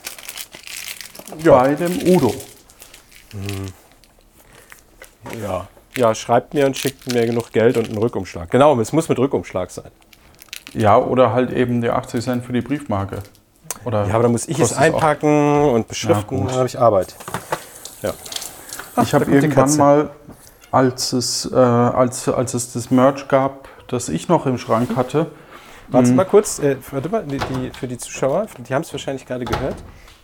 Bei 1.43 1.75
dem 1.75 1.97
Udo. 2.15 2.33
Ja. 5.41 5.67
Ja, 5.95 6.15
schreibt 6.15 6.53
mir 6.53 6.65
und 6.65 6.77
schickt 6.77 7.11
mir 7.11 7.25
genug 7.25 7.51
Geld 7.51 7.75
und 7.77 7.89
einen 7.89 7.97
Rückumschlag. 7.97 8.50
Genau, 8.50 8.79
es 8.79 8.93
muss 8.93 9.09
mit 9.09 9.19
Rückumschlag 9.19 9.69
sein. 9.71 9.91
Ja, 10.73 10.97
oder 10.97 11.33
halt 11.33 11.51
eben 11.51 11.81
die 11.81 11.89
80 11.89 12.23
Cent 12.23 12.45
für 12.45 12.53
die 12.53 12.61
Briefmarke. 12.61 13.17
Oder 13.83 14.05
Ja, 14.07 14.13
aber 14.13 14.23
dann 14.23 14.31
muss 14.31 14.47
ich 14.47 14.57
es 14.57 14.69
kostet 14.69 14.77
auch- 14.77 14.81
einpacken 14.83 15.63
und 15.71 15.88
beschriften, 15.89 16.39
Ja, 16.39 16.45
dann 16.45 16.55
habe 16.55 16.67
ich 16.67 16.79
Arbeit. 16.79 17.15
Ja. 18.01 18.13
Ich 19.03 19.13
habe 19.13 19.25
da 19.25 19.31
irgendwann 19.31 19.75
mal, 19.77 20.09
als 20.71 21.11
es, 21.11 21.50
äh, 21.51 21.55
als, 21.55 22.29
als 22.29 22.53
es 22.53 22.71
das 22.71 22.89
Merch 22.89 23.27
gab, 23.27 23.67
das 23.89 24.07
ich 24.07 24.29
noch 24.29 24.45
im 24.45 24.57
Schrank 24.57 24.95
hatte, 24.95 25.27
Warte 25.89 26.13
mal 26.13 26.23
kurz, 26.23 26.59
äh, 26.59 26.77
warte 26.91 27.09
mal, 27.09 27.23
die, 27.25 27.38
die, 27.38 27.71
für 27.77 27.85
die 27.85 27.97
Zuschauer, 27.97 28.47
die 28.59 28.73
haben 28.73 28.81
es 28.83 28.93
wahrscheinlich 28.93 29.25
gerade 29.25 29.43
gehört. 29.43 29.75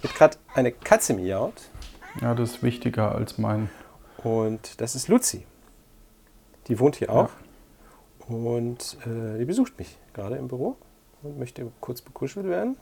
Hier 0.01 0.09
hat 0.09 0.17
gerade 0.17 0.37
eine 0.53 0.71
Katze 0.71 1.13
miaut 1.13 1.69
ja, 2.21 2.33
das 2.33 2.51
ist 2.51 2.63
wichtiger 2.63 3.13
als 3.13 3.37
mein. 3.37 3.69
und 4.23 4.81
das 4.81 4.95
ist 4.95 5.07
Luzi. 5.07 5.45
Die 6.67 6.79
wohnt 6.79 6.95
hier 6.95 7.11
auch 7.11 7.29
und 8.27 8.97
äh, 9.05 9.37
die 9.37 9.45
besucht 9.45 9.77
mich 9.77 9.97
gerade 10.13 10.35
im 10.35 10.47
Büro 10.47 10.77
und 11.21 11.37
möchte 11.37 11.71
kurz 11.79 12.01
bekuschelt 12.01 12.47
werden. 12.47 12.75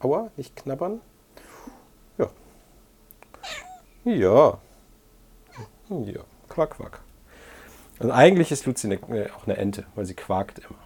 Aua, 0.00 0.30
nicht 0.36 0.56
knabbern. 0.56 1.00
Ja. 2.18 2.28
Ja. 4.04 4.58
Ja, 5.88 6.20
quack, 6.48 6.70
quack. 6.70 7.00
Also 8.00 8.12
eigentlich 8.12 8.50
ist 8.50 8.66
Luzi 8.66 8.88
eine, 8.88 8.96
äh, 9.16 9.30
auch 9.30 9.46
eine 9.46 9.56
Ente, 9.56 9.86
weil 9.94 10.04
sie 10.04 10.14
quakt 10.14 10.58
immer. 10.58 10.78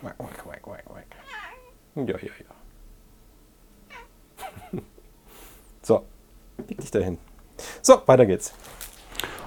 Quack, 0.00 0.18
quack, 0.18 0.62
quack, 0.62 0.62
quack, 0.62 0.84
quack. 0.84 1.06
Ja, 1.94 2.18
ja, 2.18 2.18
ja. 2.18 2.57
So, 5.82 6.02
leg 6.68 6.80
dich 6.80 6.90
dahin. 6.90 7.18
So, 7.80 8.02
weiter 8.04 8.26
geht's. 8.26 8.52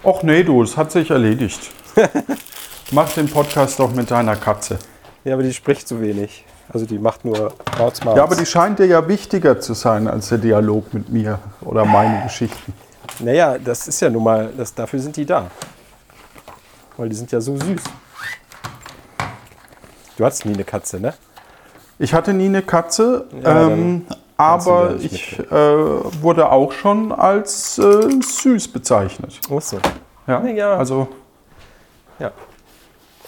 Och 0.04 0.24
nee, 0.24 0.44
du, 0.44 0.64
es 0.64 0.76
hat 0.76 0.92
sich 0.92 1.12
erledigt. 1.12 1.70
Mach 2.92 3.12
den 3.14 3.30
Podcast 3.30 3.80
doch 3.80 3.94
mit 3.94 4.10
deiner 4.10 4.36
Katze. 4.36 4.80
Ja, 5.24 5.36
aber 5.36 5.44
die 5.44 5.54
spricht 5.54 5.88
zu 5.88 6.02
wenig. 6.02 6.44
Also 6.74 6.86
die 6.86 6.98
macht 6.98 7.26
nur 7.26 7.54
Maus. 7.78 8.00
Ja, 8.04 8.24
aber 8.24 8.36
die 8.36 8.46
scheint 8.46 8.80
dir 8.80 8.86
ja 8.86 9.08
wichtiger 9.08 9.60
zu 9.60 9.74
sein 9.74 10.08
als 10.08 10.30
der 10.30 10.38
Dialog 10.38 10.94
mit 10.94 11.10
mir 11.10 11.40
oder 11.62 11.86
meine 11.86 12.24
Geschichten. 12.24 12.74
Naja, 13.20 13.58
das 13.58 13.88
ist 13.88 14.00
ja 14.02 14.10
nun 14.10 14.24
mal, 14.24 14.52
das, 14.58 14.74
dafür 14.74 15.00
sind 15.00 15.16
die 15.18 15.26
da. 15.26 15.52
Weil 16.98 17.10
die 17.10 17.16
sind 17.16 17.32
ja 17.32 17.42
so 17.42 17.58
süß. 17.58 17.84
Du 20.18 20.26
hattest 20.26 20.46
nie 20.46 20.54
eine 20.54 20.64
Katze, 20.64 21.00
ne? 21.00 21.14
Ich 22.00 22.14
hatte 22.14 22.34
nie 22.34 22.46
eine 22.46 22.62
Katze, 22.62 23.28
Ja, 23.44 23.68
ähm, 23.68 24.06
aber 24.42 24.96
ich 25.00 25.40
äh, 25.40 25.52
wurde 25.54 26.52
auch 26.52 26.72
schon 26.72 27.12
als 27.12 27.78
äh, 27.78 28.10
süß 28.22 28.68
bezeichnet. 28.70 29.40
Ach 29.56 29.62
so. 29.62 29.78
Ja, 30.28 30.44
Ja. 30.46 30.76
also 30.78 31.08
Ja. 32.20 32.32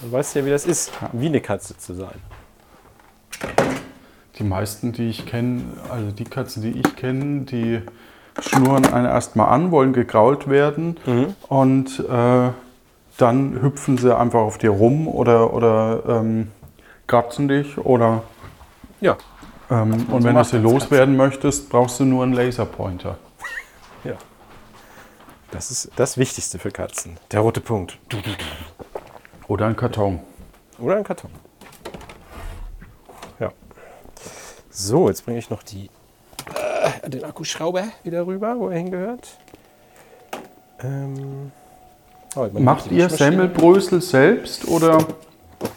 Dann 0.01 0.12
weißt 0.12 0.36
du 0.36 0.39
ja, 0.39 0.46
wie 0.46 0.50
das 0.50 0.65
ist, 0.65 0.91
wie 1.13 1.27
eine 1.27 1.39
Katze 1.41 1.77
zu 1.77 1.93
sein. 1.93 2.15
die 4.38 4.43
meisten, 4.43 4.91
die 4.91 5.10
ich 5.10 5.25
kenne, 5.25 5.63
also 5.89 6.12
die 6.12 6.24
Katzen, 6.24 6.63
die 6.63 6.79
ich 6.79 6.96
kenne, 6.96 7.41
die 7.41 7.82
schnurren 8.39 8.91
einen 8.91 9.05
erstmal 9.05 9.50
an, 9.50 9.70
wollen 9.72 9.93
gegrault 9.93 10.50
werden 10.50 10.98
und 11.50 12.00
äh, 12.00 12.50
dann 13.17 13.62
hüpfen 13.62 13.98
sie 14.00 14.17
einfach 14.17 14.39
auf 14.39 14.58
dir 14.58 14.72
rum 14.72 15.08
oder, 15.08 15.53
oder 15.53 16.01
ähm, 16.08 16.51
kratzen 17.05 17.48
dich 17.48 17.77
oder 17.77 18.24
Ja. 19.01 19.17
Ähm, 19.70 20.05
und 20.10 20.24
wenn 20.24 20.36
du 20.36 20.43
sie 20.43 20.58
loswerden 20.58 21.15
möchtest, 21.15 21.70
brauchst 21.70 22.00
du 22.00 22.05
nur 22.05 22.24
einen 22.24 22.34
Laserpointer. 22.34 23.17
Ja. 24.03 24.17
Das 25.51 25.72
ist 25.72 25.91
das 25.96 26.17
Wichtigste 26.17 26.60
für 26.60 26.72
Katzen. 26.72 27.15
Der 27.32 27.39
rote 27.39 27.62
Punkt. 27.62 27.98
Oder 29.48 29.67
einen 29.67 29.77
Karton. 29.77 30.20
Oder 30.77 30.98
ein 30.98 31.05
Karton. 31.05 31.32
Ja. 33.39 33.53
So, 34.70 35.08
jetzt 35.08 35.24
bringe 35.24 35.39
ich 35.39 35.50
noch 35.50 35.63
die, 35.63 35.89
äh, 37.03 37.10
den 37.10 37.24
Akkuschrauber 37.24 37.86
wieder 38.03 38.27
rüber, 38.27 38.55
wo 38.58 38.67
er 38.67 38.77
hingehört. 38.77 39.38
Ähm, 40.82 41.51
oh, 42.36 42.50
Macht 42.60 42.91
ihr. 42.91 43.10
Semmelbrösel 43.10 44.01
selbst 44.01 44.67
oder? 44.67 44.98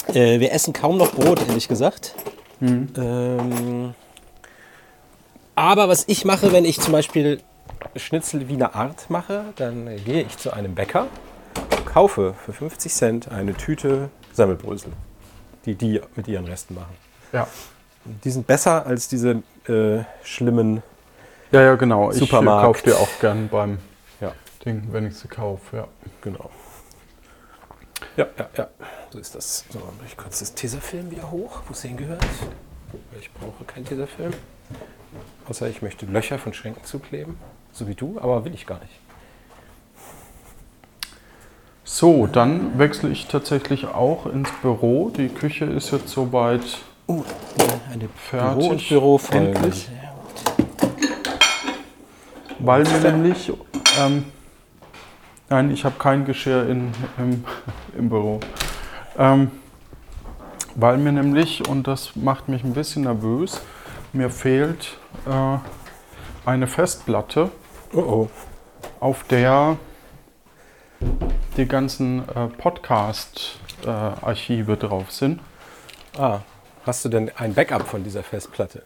Äh, 0.08 0.40
wir 0.40 0.52
essen 0.52 0.72
kaum 0.72 0.96
noch 0.96 1.12
Brot, 1.12 1.46
ehrlich 1.46 1.68
gesagt. 1.68 2.14
Ähm, 2.60 3.94
aber 5.54 5.88
was 5.88 6.04
ich 6.08 6.24
mache, 6.24 6.52
wenn 6.52 6.64
ich 6.64 6.80
zum 6.80 6.92
Beispiel 6.92 7.40
Schnitzel 7.96 8.48
Wiener 8.48 8.74
Art 8.74 9.08
mache, 9.10 9.44
dann 9.56 9.88
gehe 10.04 10.22
ich 10.22 10.36
zu 10.38 10.52
einem 10.52 10.74
Bäcker, 10.74 11.06
kaufe 11.86 12.34
für 12.44 12.52
50 12.52 12.92
Cent 12.92 13.30
eine 13.30 13.54
Tüte 13.54 14.10
Semmelbrösel, 14.32 14.92
die 15.64 15.74
die 15.74 16.00
mit 16.14 16.28
ihren 16.28 16.46
Resten 16.46 16.74
machen. 16.74 16.94
Ja. 17.32 17.46
Die 18.24 18.30
sind 18.30 18.46
besser 18.46 18.86
als 18.86 19.08
diese 19.08 19.42
äh, 19.66 20.04
schlimmen. 20.22 20.82
Ja, 21.52 21.62
ja, 21.62 21.74
genau. 21.74 22.10
Ich 22.10 22.16
äh, 22.16 22.20
Supermarkt. 22.20 22.64
kaufe 22.66 22.82
dir 22.84 22.96
auch 22.96 23.08
gern 23.20 23.48
beim 23.48 23.78
Ja, 24.20 24.32
Ding, 24.64 24.88
wenn 24.92 25.06
ich 25.06 25.16
sie 25.16 25.28
kaufe. 25.28 25.76
Ja. 25.78 25.88
genau. 26.20 26.50
Ja, 28.16 28.26
ja, 28.38 28.48
ja. 28.56 28.68
So 29.10 29.18
ist 29.18 29.34
das. 29.34 29.64
So, 29.70 29.78
dann 29.78 29.96
mache 29.96 30.06
ich 30.06 30.16
kurz 30.16 30.38
das 30.38 30.54
Tesafilm 30.54 31.10
wieder 31.10 31.30
hoch, 31.30 31.62
wo 31.66 31.72
es 31.72 31.82
hingehört. 31.82 32.24
Weil 33.12 33.20
ich 33.20 33.32
brauche 33.32 33.64
keinen 33.64 33.84
Tesafilm. 33.84 34.32
Außer 35.48 35.68
ich 35.68 35.82
möchte 35.82 36.06
Löcher 36.06 36.38
von 36.38 36.52
Schränken 36.52 36.84
zukleben. 36.84 37.38
So 37.72 37.86
wie 37.88 37.94
du, 37.94 38.18
aber 38.20 38.44
will 38.44 38.54
ich 38.54 38.66
gar 38.66 38.80
nicht. 38.80 38.92
So, 41.84 42.26
dann 42.26 42.78
wechsle 42.78 43.10
ich 43.10 43.26
tatsächlich 43.26 43.86
auch 43.86 44.26
ins 44.26 44.50
Büro. 44.60 45.10
Die 45.10 45.28
Küche 45.28 45.66
ist 45.66 45.92
jetzt 45.92 46.08
soweit. 46.08 46.62
Uh, 47.08 47.22
eine 47.92 48.08
Fertig. 48.16 48.58
Büro- 48.58 48.70
und 48.70 48.88
Bürofolge. 48.88 49.46
Endlich. 49.46 49.88
Weil 52.58 52.82
mir 52.82 53.12
nämlich. 53.12 53.52
Ähm, 53.98 54.24
nein, 55.48 55.70
ich 55.70 55.84
habe 55.84 55.94
kein 55.98 56.24
Geschirr 56.24 56.68
in, 56.68 56.92
im, 57.18 57.44
im 57.98 58.08
Büro. 58.08 58.40
Ähm, 59.18 59.50
weil 60.74 60.96
mir 60.98 61.12
nämlich, 61.12 61.68
und 61.68 61.86
das 61.86 62.16
macht 62.16 62.48
mich 62.48 62.64
ein 62.64 62.74
bisschen 62.74 63.04
nervös, 63.04 63.60
mir 64.12 64.30
fehlt 64.30 64.98
äh, 65.26 65.58
eine 66.44 66.66
Festplatte, 66.66 67.50
Oh 67.92 68.00
oh. 68.00 68.28
auf 69.00 69.22
der 69.24 69.76
die 71.56 71.66
ganzen 71.66 72.28
äh, 72.28 72.48
Podcast-Archive 72.48 74.76
drauf 74.76 75.10
sind. 75.12 75.40
Ah, 76.18 76.40
hast 76.84 77.04
du 77.04 77.08
denn 77.08 77.30
ein 77.36 77.54
Backup 77.54 77.86
von 77.86 78.02
dieser 78.04 78.22
Festplatte? 78.22 78.82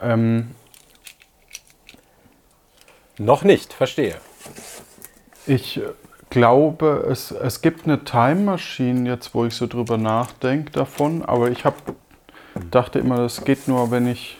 Ähm, 0.00 0.54
Noch 3.18 3.42
nicht, 3.44 3.72
verstehe. 3.72 4.16
Ich 5.46 5.80
glaube, 6.30 7.06
es, 7.10 7.30
es 7.30 7.60
gibt 7.60 7.84
eine 7.84 8.04
Time 8.04 8.36
Machine, 8.36 9.08
jetzt 9.08 9.34
wo 9.34 9.44
ich 9.44 9.54
so 9.54 9.66
drüber 9.66 9.98
nachdenke 9.98 10.72
davon, 10.72 11.22
aber 11.24 11.50
ich 11.50 11.64
hab, 11.64 11.74
dachte 12.70 12.98
immer, 12.98 13.18
das 13.18 13.44
geht 13.44 13.68
nur, 13.68 13.90
wenn 13.90 14.06
ich. 14.06 14.38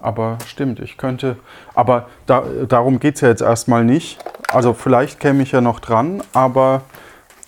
Aber 0.00 0.38
stimmt, 0.46 0.80
ich 0.80 0.96
könnte. 0.96 1.36
Aber 1.74 2.08
da, 2.26 2.44
darum 2.68 3.00
geht 3.00 3.16
es 3.16 3.20
ja 3.20 3.28
jetzt 3.28 3.42
erstmal 3.42 3.84
nicht. 3.84 4.18
Also 4.48 4.72
vielleicht 4.72 5.20
käme 5.20 5.42
ich 5.42 5.52
ja 5.52 5.60
noch 5.60 5.80
dran, 5.80 6.22
aber 6.32 6.82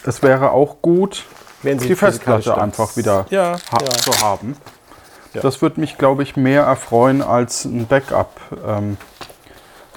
es 0.05 0.23
wäre 0.23 0.51
auch 0.51 0.83
gut, 0.83 1.25
Wenn 1.63 1.79
Sie 1.79 1.89
die 1.89 1.95
Festplatte 1.95 2.61
einfach 2.61 2.97
wieder 2.97 3.27
Ja, 3.31 3.57
ha 3.73 3.79
ja. 3.81 3.91
zu 3.91 4.21
haben. 4.21 4.57
Ja. 5.35 5.43
Das 5.43 5.63
würde 5.63 5.81
mich, 5.81 5.97
glaube 5.97 6.23
ich, 6.23 6.37
mehr 6.37 6.63
erfreuen, 6.63 7.23
als 7.23 7.65
ein 7.65 7.87
Backup 7.87 8.41
ähm, 8.67 8.97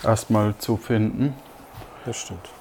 erstmal 0.03 0.55
zu 0.58 0.77
finden. 0.77 1.36
Das 2.05 2.17
stimmt. 2.17 2.53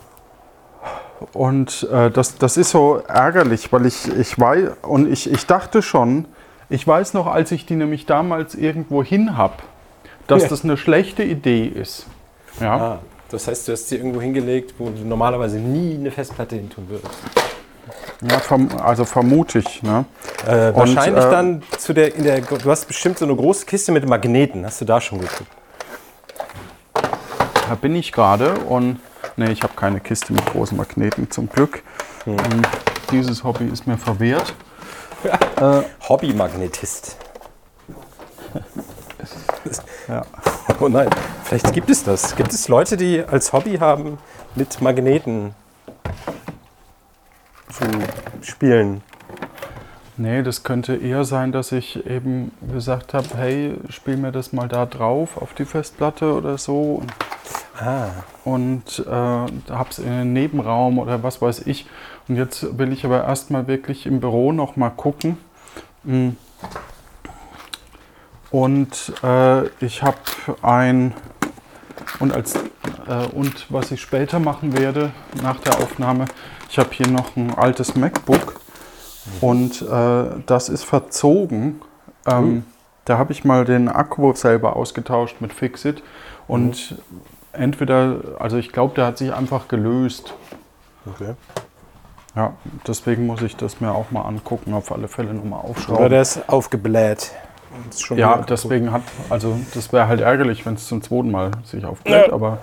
Und 1.32 1.88
äh, 1.92 2.10
das, 2.10 2.36
das 2.36 2.56
ist 2.56 2.70
so 2.70 3.02
ärgerlich, 3.08 3.72
weil 3.72 3.86
ich, 3.86 4.08
ich 4.16 4.38
weiß, 4.38 4.70
und 4.82 5.10
ich, 5.10 5.30
ich 5.30 5.46
dachte 5.46 5.82
schon, 5.82 6.26
ich 6.68 6.86
weiß 6.86 7.14
noch, 7.14 7.26
als 7.26 7.52
ich 7.52 7.66
die 7.66 7.76
nämlich 7.76 8.06
damals 8.06 8.54
irgendwo 8.54 9.02
hin 9.02 9.36
habe, 9.36 9.54
dass 10.26 10.42
Ja. 10.44 10.48
das 10.48 10.64
eine 10.64 10.76
schlechte 10.76 11.22
Idee 11.22 11.66
ist. 11.66 12.06
Ja. 12.60 12.76
Ah, 12.76 12.98
das 13.30 13.48
heißt, 13.48 13.68
du 13.68 13.72
hast 13.72 13.88
sie 13.88 13.96
irgendwo 13.96 14.20
hingelegt, 14.20 14.74
wo 14.78 14.88
du 14.90 15.04
normalerweise 15.04 15.58
nie 15.58 15.94
eine 15.94 16.10
Festplatte 16.10 16.56
hin 16.56 16.70
tun 16.70 16.86
würdest. 16.88 17.14
Ja, 18.22 18.38
verm 18.38 18.68
also 18.82 19.04
vermute 19.04 19.58
ich. 19.58 19.82
Ne? 19.82 20.04
Äh, 20.46 20.74
wahrscheinlich 20.74 21.24
äh, 21.24 21.30
dann 21.30 21.62
zu 21.78 21.92
der, 21.92 22.14
in 22.14 22.22
der, 22.22 22.40
du 22.40 22.70
hast 22.70 22.86
bestimmt 22.86 23.18
so 23.18 23.24
eine 23.24 23.34
große 23.34 23.66
Kiste 23.66 23.90
mit 23.90 24.08
Magneten. 24.08 24.64
Hast 24.64 24.80
du 24.80 24.84
da 24.84 25.00
schon 25.00 25.18
geguckt? 25.20 25.50
Da 26.94 27.74
bin 27.80 27.96
ich 27.96 28.12
gerade 28.12 28.54
und 28.54 29.00
nee, 29.36 29.50
ich 29.52 29.62
habe 29.62 29.74
keine 29.74 30.00
Kiste 30.00 30.32
mit 30.32 30.44
großen 30.46 30.76
Magneten 30.76 31.30
zum 31.30 31.48
Glück. 31.48 31.82
Hm. 32.24 32.34
Und 32.34 32.68
dieses 33.10 33.44
Hobby 33.44 33.66
ist 33.66 33.86
mir 33.86 33.98
verwehrt. 33.98 34.54
Hobbymagnetist. 36.08 37.16
Ja. 40.08 40.22
Oh 40.80 40.88
nein, 40.88 41.08
vielleicht 41.44 41.72
gibt 41.72 41.88
es 41.88 42.02
das. 42.02 42.34
Gibt 42.34 42.52
es 42.52 42.66
Leute, 42.66 42.96
die 42.96 43.22
als 43.22 43.52
Hobby 43.52 43.78
haben, 43.78 44.18
mit 44.56 44.80
Magneten 44.80 45.54
zu 47.70 47.84
spielen? 48.42 49.02
Nee, 50.16 50.42
das 50.42 50.62
könnte 50.62 50.94
eher 50.96 51.24
sein, 51.24 51.52
dass 51.52 51.72
ich 51.72 52.04
eben 52.06 52.52
gesagt 52.72 53.14
habe, 53.14 53.28
hey, 53.36 53.76
spiel 53.88 54.16
mir 54.16 54.32
das 54.32 54.52
mal 54.52 54.68
da 54.68 54.84
drauf 54.84 55.40
auf 55.40 55.54
die 55.54 55.64
Festplatte 55.64 56.34
oder 56.34 56.58
so 56.58 56.96
und, 56.96 57.12
Ah, 57.78 58.10
und 58.44 58.98
äh, 58.98 59.70
hab's 59.70 59.98
in 59.98 60.08
einen 60.08 60.32
Nebenraum 60.32 60.98
oder 60.98 61.22
was 61.22 61.40
weiß 61.40 61.66
ich. 61.66 61.86
Und 62.28 62.36
jetzt 62.36 62.78
will 62.78 62.92
ich 62.92 63.04
aber 63.04 63.24
erstmal 63.24 63.66
wirklich 63.66 64.06
im 64.06 64.20
Büro 64.20 64.52
noch 64.52 64.76
mal 64.76 64.90
gucken. 64.90 65.38
Mm. 66.04 66.30
Und 68.50 69.12
äh, 69.22 69.66
ich 69.84 70.02
habe 70.02 70.18
ein 70.60 71.14
und 72.20 72.34
als 72.34 72.56
äh, 72.56 73.26
und 73.32 73.66
was 73.72 73.90
ich 73.90 74.02
später 74.02 74.38
machen 74.38 74.76
werde 74.76 75.10
nach 75.42 75.58
der 75.60 75.78
Aufnahme, 75.78 76.26
ich 76.68 76.78
habe 76.78 76.90
hier 76.92 77.08
noch 77.08 77.36
ein 77.36 77.54
altes 77.54 77.96
MacBook 77.96 78.60
und 79.40 79.80
äh, 79.82 80.24
das 80.46 80.68
ist 80.68 80.84
verzogen. 80.84 81.80
Ähm, 82.26 82.64
Da 83.04 83.18
habe 83.18 83.32
ich 83.32 83.44
mal 83.44 83.64
den 83.64 83.88
Akku 83.88 84.32
selber 84.34 84.76
ausgetauscht 84.76 85.40
mit 85.40 85.52
Fixit 85.52 86.04
und 86.46 86.96
entweder, 87.52 88.16
also 88.38 88.56
ich 88.56 88.72
glaube, 88.72 88.94
der 88.94 89.06
hat 89.06 89.18
sich 89.18 89.32
einfach 89.32 89.68
gelöst. 89.68 90.34
okay. 91.06 91.34
Ja, 92.34 92.54
deswegen 92.86 93.26
muss 93.26 93.42
ich 93.42 93.56
das 93.56 93.80
mir 93.82 93.92
auch 93.92 94.10
mal 94.10 94.22
angucken, 94.22 94.72
auf 94.72 94.90
alle 94.90 95.06
Fälle 95.06 95.34
nochmal 95.34 95.60
Oder 95.60 95.68
aufschrauben. 95.70 96.08
der 96.10 96.22
ist 96.22 96.48
aufgebläht. 96.48 97.30
Ist 97.90 98.02
schon 98.02 98.16
Ja, 98.16 98.38
deswegen 98.38 98.90
hat, 98.90 99.02
also 99.28 99.58
das 99.74 99.92
wäre 99.92 100.08
halt 100.08 100.20
ärgerlich, 100.22 100.64
wenn 100.64 100.74
es 100.74 100.86
zum 100.88 101.02
zweiten 101.02 101.30
Mal 101.30 101.50
sich 101.64 101.84
aufbläht, 101.84 102.28
Ja. 102.28 102.32
aber 102.32 102.58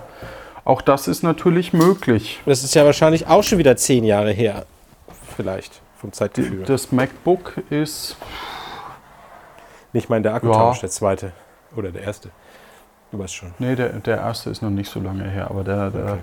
auch 0.64 0.82
das 0.82 1.06
ist 1.06 1.22
natürlich 1.22 1.72
möglich. 1.72 2.40
Das 2.46 2.64
ist 2.64 2.74
ja 2.74 2.84
wahrscheinlich 2.84 3.28
auch 3.28 3.42
schon 3.44 3.58
wieder 3.58 3.76
zehn 3.76 4.02
Jahre 4.04 4.32
her. 4.32 4.66
Vielleicht, 5.36 5.80
vom 6.00 6.12
Zeitgefühl. 6.12 6.64
Das 6.64 6.90
MacBook 6.90 7.54
ist, 7.70 8.16
Nicht 9.92 10.08
mein 10.10 10.22
der 10.24 10.32
Ja. 10.32 10.36
Akkutausch, 10.36 10.80
der 10.80 10.90
zweite. 10.90 11.32
Oder 11.76 11.90
der 11.90 12.02
erste. 12.02 12.30
Du 13.12 13.18
weißt 13.18 13.34
schon. 13.34 13.50
nee, 13.58 13.74
der, 13.74 13.88
der 14.00 14.18
erste 14.18 14.50
ist 14.50 14.62
noch 14.62 14.70
nicht 14.70 14.90
so 14.90 15.00
lange 15.00 15.24
her, 15.24 15.48
aber 15.50 15.64
der, 15.64 15.90
der, 15.90 16.04
Okay. 16.12 16.18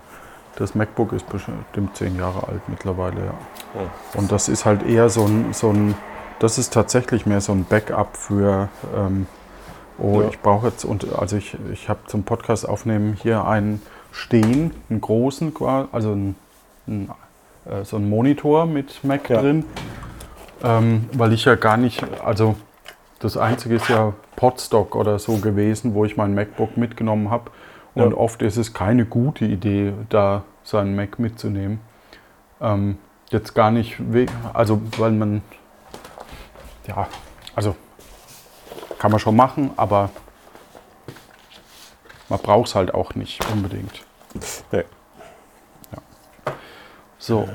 das 0.57 0.73
MacBook 0.75 1.11
ist 1.13 1.27
bestimmt 1.29 1.95
zehn 1.95 2.17
Jahre 2.17 2.47
alt 2.47 2.61
mittlerweile, 2.67 3.17
ja. 3.25 3.33
Oh. 3.75 4.19
Und 4.19 4.31
das 4.31 4.47
ist 4.47 4.65
halt 4.65 4.85
eher 4.85 5.09
so 5.09 5.25
ein, 5.25 5.53
so 5.53 5.69
ein 5.71 5.95
das 6.39 6.57
ist 6.59 6.71
tatsächlich 6.71 7.25
mehr 7.25 7.41
so 7.41 7.51
ein 7.51 7.65
Backup 7.65 8.15
für, 8.15 8.69
ähm, 8.95 9.25
oh, 9.97 10.21
Ja. 10.21 10.27
ich 10.29 10.39
brauche 10.39 10.67
jetzt, 10.67 10.85
und 10.85 11.13
also 11.17 11.35
ich, 11.35 11.57
ich 11.73 11.89
habe 11.89 11.99
zum 12.07 12.23
Podcast 12.23 12.67
aufnehmen 12.69 13.17
hier 13.21 13.43
einen 13.45 13.81
stehen, 14.11 14.71
einen 14.89 15.01
großen, 15.01 15.53
qua- 15.53 15.87
also 15.91 16.11
ein, 16.13 16.35
ein, 16.87 17.09
äh, 17.65 17.83
so 17.83 17.97
einen 17.97 18.07
Monitor 18.09 18.65
mit 18.65 19.03
Mac 19.03 19.29
Ja. 19.29 19.41
drin, 19.41 19.65
ähm, 20.63 21.09
weil 21.13 21.33
ich 21.33 21.43
ja 21.45 21.55
gar 21.55 21.75
nicht, 21.75 22.03
also 22.23 22.55
das 23.19 23.37
einzige 23.37 23.75
ist 23.75 23.89
ja 23.89 24.13
Podstock 24.35 24.95
oder 24.95 25.19
so 25.19 25.37
gewesen, 25.37 25.93
wo 25.93 26.05
ich 26.05 26.17
mein 26.17 26.35
MacBook 26.35 26.77
mitgenommen 26.77 27.31
habe. 27.31 27.51
Und 27.95 28.11
Ja. 28.11 28.17
oft 28.17 28.41
ist 28.41 28.57
es 28.57 28.73
keine 28.73 29.05
gute 29.05 29.45
Idee, 29.45 29.93
da 30.09 30.43
seinen 30.63 30.95
Mac 30.95 31.17
mitzunehmen. 31.17 31.79
Ähm, 32.61 32.97
jetzt 33.29 33.55
gar 33.55 33.71
nicht, 33.71 33.97
also 34.53 34.81
weil 34.97 35.11
man, 35.11 35.41
ja, 36.87 37.07
also 37.55 37.75
kann 38.99 39.11
man 39.11 39.19
schon 39.19 39.35
machen, 39.35 39.71
aber 39.77 40.09
man 42.29 42.39
braucht 42.39 42.67
es 42.67 42.75
halt 42.75 42.93
auch 42.93 43.15
nicht 43.15 43.39
unbedingt. 43.51 44.05
Nee. 44.71 44.83
So. 47.17 47.47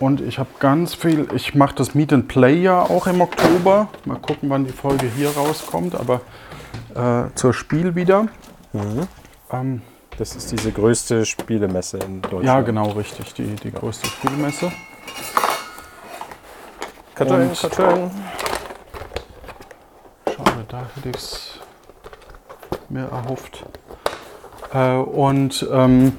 Und 0.00 0.20
ich 0.22 0.38
habe 0.38 0.48
ganz 0.58 0.94
viel, 0.94 1.28
ich 1.34 1.54
mache 1.54 1.74
das 1.74 1.94
Meet 1.94 2.12
and 2.14 2.26
Play 2.28 2.54
ja 2.62 2.80
auch 2.82 3.06
im 3.06 3.20
Oktober. 3.20 3.88
Mal 4.06 4.18
gucken, 4.18 4.48
wann 4.48 4.64
die 4.64 4.72
Folge 4.72 5.06
hier 5.14 5.30
rauskommt, 5.36 5.94
aber 5.94 6.22
äh, 6.94 7.28
zur 7.34 7.52
Spiel 7.52 7.94
wieder. 7.94 8.28
Ähm, 9.52 9.82
Das 10.16 10.34
ist 10.36 10.50
diese 10.52 10.72
größte 10.72 11.26
Spielemesse 11.26 11.98
in 11.98 12.22
Deutschland. 12.22 12.44
ja, 12.46 12.60
genau, 12.62 12.90
richtig, 12.92 13.34
die, 13.34 13.54
die 13.56 13.70
größte 13.72 14.06
Spielmesse. 14.06 14.72
Kartoffeln, 17.14 17.48
Und- 17.50 17.60
Kartoffeln. 17.60 18.10
Schade, 20.34 20.64
da 20.68 20.78
hätte 20.96 21.08
ich 21.10 21.16
es 21.16 21.58
mir 22.88 23.04
erhofft. 23.06 23.64
Äh, 24.72 24.94
und 24.96 25.68
ähm, 25.70 26.12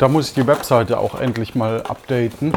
da 0.00 0.08
muss 0.08 0.28
ich 0.28 0.34
die 0.34 0.46
Webseite 0.46 0.98
auch 0.98 1.14
endlich 1.20 1.54
mal 1.54 1.82
updaten. 1.82 2.52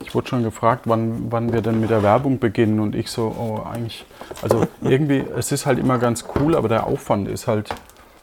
Ich 0.00 0.14
wurde 0.14 0.28
schon 0.28 0.42
gefragt, 0.42 0.82
wann, 0.86 1.26
wann 1.30 1.52
wir 1.52 1.62
denn 1.62 1.80
mit 1.80 1.90
der 1.90 2.02
Werbung 2.02 2.38
beginnen 2.38 2.80
und 2.80 2.94
ich 2.94 3.10
so, 3.10 3.34
oh, 3.38 3.66
eigentlich, 3.68 4.04
also 4.42 4.66
irgendwie, 4.82 5.24
es 5.36 5.50
ist 5.52 5.66
halt 5.66 5.78
immer 5.78 5.98
ganz 5.98 6.24
cool, 6.36 6.54
aber 6.56 6.68
der 6.68 6.86
Aufwand 6.86 7.28
ist 7.28 7.46
halt 7.46 7.70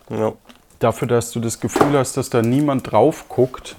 Ja. 0.10 0.34
dafür, 0.80 1.08
dass 1.08 1.32
du 1.32 1.40
das 1.40 1.60
Gefühl 1.60 1.98
hast, 1.98 2.18
dass 2.18 2.30
da 2.30 2.42
niemand 2.42 2.92
drauf 2.92 3.26
guckt, 3.30 3.76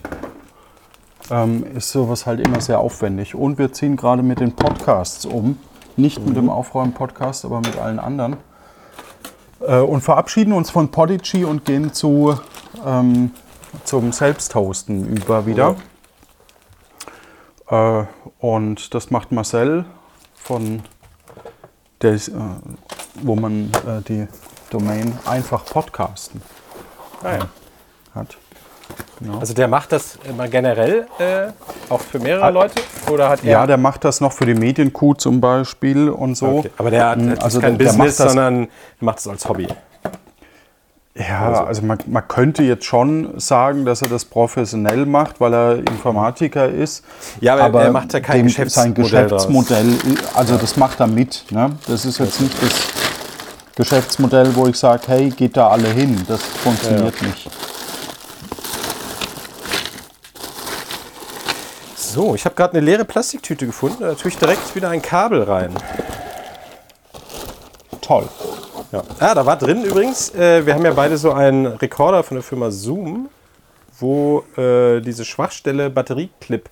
ähm, 1.30 1.64
ist 1.76 1.90
sowas 1.90 2.26
halt 2.26 2.40
immer 2.40 2.60
sehr 2.60 2.80
aufwendig. 2.80 3.34
Und 3.34 3.58
wir 3.58 3.72
ziehen 3.72 3.96
gerade 3.96 4.22
mit 4.22 4.40
den 4.40 4.52
Podcasts 4.52 5.24
um. 5.24 5.58
Nicht 5.96 6.24
mit 6.26 6.36
dem 6.36 6.48
Aufräumen-Podcast, 6.48 7.44
aber 7.44 7.58
mit 7.60 7.76
allen 7.78 7.98
anderen. 7.98 8.36
Äh, 9.60 9.78
und 9.78 10.00
verabschieden 10.00 10.52
uns 10.52 10.70
von 10.70 10.90
Podigy 10.90 11.44
und 11.44 11.64
gehen 11.64 11.92
zu, 11.92 12.38
ähm, 12.84 13.30
zum 13.84 14.10
Selbsthosten 14.12 15.06
über 15.16 15.46
wieder. 15.46 15.76
Äh, 17.72 18.04
und 18.40 18.94
das 18.94 19.10
macht 19.10 19.32
Marcel 19.32 19.84
von 20.34 20.82
der, 22.02 22.12
ist, 22.12 22.28
äh, 22.28 22.32
wo 23.22 23.34
man 23.34 23.70
äh, 23.86 24.02
die 24.06 24.28
Domain 24.70 25.18
einfach 25.26 25.64
podcasten 25.64 26.42
Ah, 27.22 27.32
ja. 27.34 27.38
hat. 28.14 28.36
Genau. 29.20 29.38
Also 29.38 29.54
der 29.54 29.68
macht 29.68 29.92
das 29.92 30.18
immer 30.28 30.48
generell 30.48 31.06
äh, 31.18 31.48
auch 31.88 32.00
für 32.00 32.18
mehrere 32.18 32.44
Ah. 32.44 32.48
Leute? 32.48 32.82
Oder 33.10 33.28
hat 33.30 33.44
er... 33.44 33.50
ja, 33.52 33.66
der 33.66 33.76
macht 33.78 34.04
das 34.04 34.20
noch 34.20 34.32
für 34.32 34.44
die 34.44 34.54
Medienkuh 34.54 35.14
zum 35.14 35.40
Beispiel 35.40 36.08
und 36.10 36.34
so. 36.34 36.58
Okay. 36.58 36.70
Aber 36.76 36.90
der 36.90 37.08
hat 37.10 37.20
das 37.20 37.38
also 37.40 37.60
kein 37.60 37.78
der- 37.78 37.86
der 37.86 37.92
Business, 37.92 38.18
macht 38.18 38.26
das- 38.26 38.32
sondern 38.34 38.68
macht 39.00 39.18
es 39.20 39.28
als 39.28 39.48
Hobby. 39.48 39.68
Ja, 41.14 41.64
also 41.64 41.82
man, 41.82 41.98
man 42.06 42.26
könnte 42.26 42.62
jetzt 42.62 42.86
schon 42.86 43.38
sagen, 43.38 43.84
dass 43.84 44.00
er 44.00 44.08
das 44.08 44.24
professionell 44.24 45.04
macht, 45.04 45.40
weil 45.42 45.52
er 45.52 45.76
Informatiker 45.78 46.68
ist. 46.70 47.04
Ja, 47.40 47.56
aber 47.56 47.82
er 47.82 47.92
macht 47.92 48.14
ja 48.14 48.20
kein 48.20 48.38
dem- 48.38 48.46
Geschäftsmodell 48.46 49.28
Sein 49.28 49.28
Geschäftsmodell, 49.28 49.94
also 50.34 50.56
das 50.56 50.76
macht 50.78 51.00
er 51.00 51.06
mit. 51.08 51.44
Ne? 51.50 51.70
Das 51.86 52.06
ist 52.06 52.18
jetzt 52.18 52.40
nicht 52.40 52.54
das 52.62 52.72
Geschäftsmodell, 53.76 54.54
wo 54.56 54.66
ich 54.66 54.76
sage, 54.78 55.02
hey, 55.08 55.28
geht 55.28 55.54
da 55.56 55.68
alle 55.68 55.88
hin. 55.88 56.22
Das 56.26 56.42
funktioniert 56.42 57.20
nicht. 57.20 57.50
So, 61.96 62.34
ich 62.34 62.44
habe 62.44 62.54
gerade 62.54 62.74
eine 62.74 62.84
leere 62.84 63.04
Plastiktüte 63.04 63.66
gefunden. 63.66 63.98
Da 64.00 64.14
tue 64.14 64.30
ich 64.30 64.38
direkt 64.38 64.74
wieder 64.74 64.88
ein 64.90 65.02
Kabel 65.02 65.42
rein. 65.42 65.72
Toll. 68.00 68.28
Ja. 68.92 69.02
Ah, 69.18 69.34
da 69.34 69.46
war 69.46 69.56
drin 69.56 69.84
übrigens, 69.84 70.34
äh, 70.34 70.66
wir 70.66 70.74
haben 70.74 70.84
ja 70.84 70.92
beide 70.92 71.16
so 71.16 71.32
einen 71.32 71.66
Rekorder 71.66 72.22
von 72.22 72.36
der 72.36 72.44
Firma 72.44 72.70
Zoom, 72.70 73.30
wo 73.98 74.44
äh, 74.56 75.00
diese 75.00 75.24
Schwachstelle 75.24 75.88
Batterieclip 75.90 76.68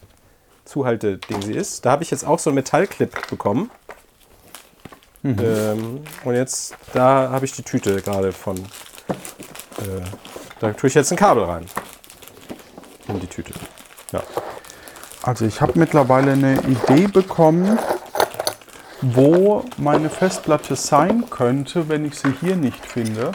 Zuhalte-Ding 0.66 1.42
sie 1.42 1.54
ist. 1.54 1.84
Da 1.84 1.92
habe 1.92 2.02
ich 2.02 2.10
jetzt 2.10 2.24
auch 2.26 2.38
so 2.38 2.50
einen 2.50 2.56
Metallclip 2.56 3.28
bekommen. 3.28 3.70
Ähm, 5.22 6.00
und 6.24 6.34
jetzt, 6.34 6.74
da 6.94 7.30
habe 7.30 7.44
ich 7.44 7.52
die 7.52 7.62
Tüte 7.62 8.00
gerade 8.00 8.32
von. 8.32 8.56
Äh, 8.58 8.62
da 10.60 10.72
tue 10.72 10.88
ich 10.88 10.94
jetzt 10.94 11.10
ein 11.10 11.16
Kabel 11.16 11.44
rein. 11.44 11.66
In 13.08 13.20
die 13.20 13.26
Tüte. 13.26 13.52
Ja. 14.12 14.22
Also 15.22 15.44
ich 15.44 15.60
habe 15.60 15.78
mittlerweile 15.78 16.32
eine 16.32 16.60
Idee 16.62 17.06
bekommen, 17.06 17.78
wo 19.02 19.64
meine 19.76 20.10
Festplatte 20.10 20.76
sein 20.76 21.24
könnte, 21.30 21.88
wenn 21.88 22.04
ich 22.04 22.18
sie 22.18 22.32
hier 22.40 22.56
nicht 22.56 22.84
finde. 22.84 23.32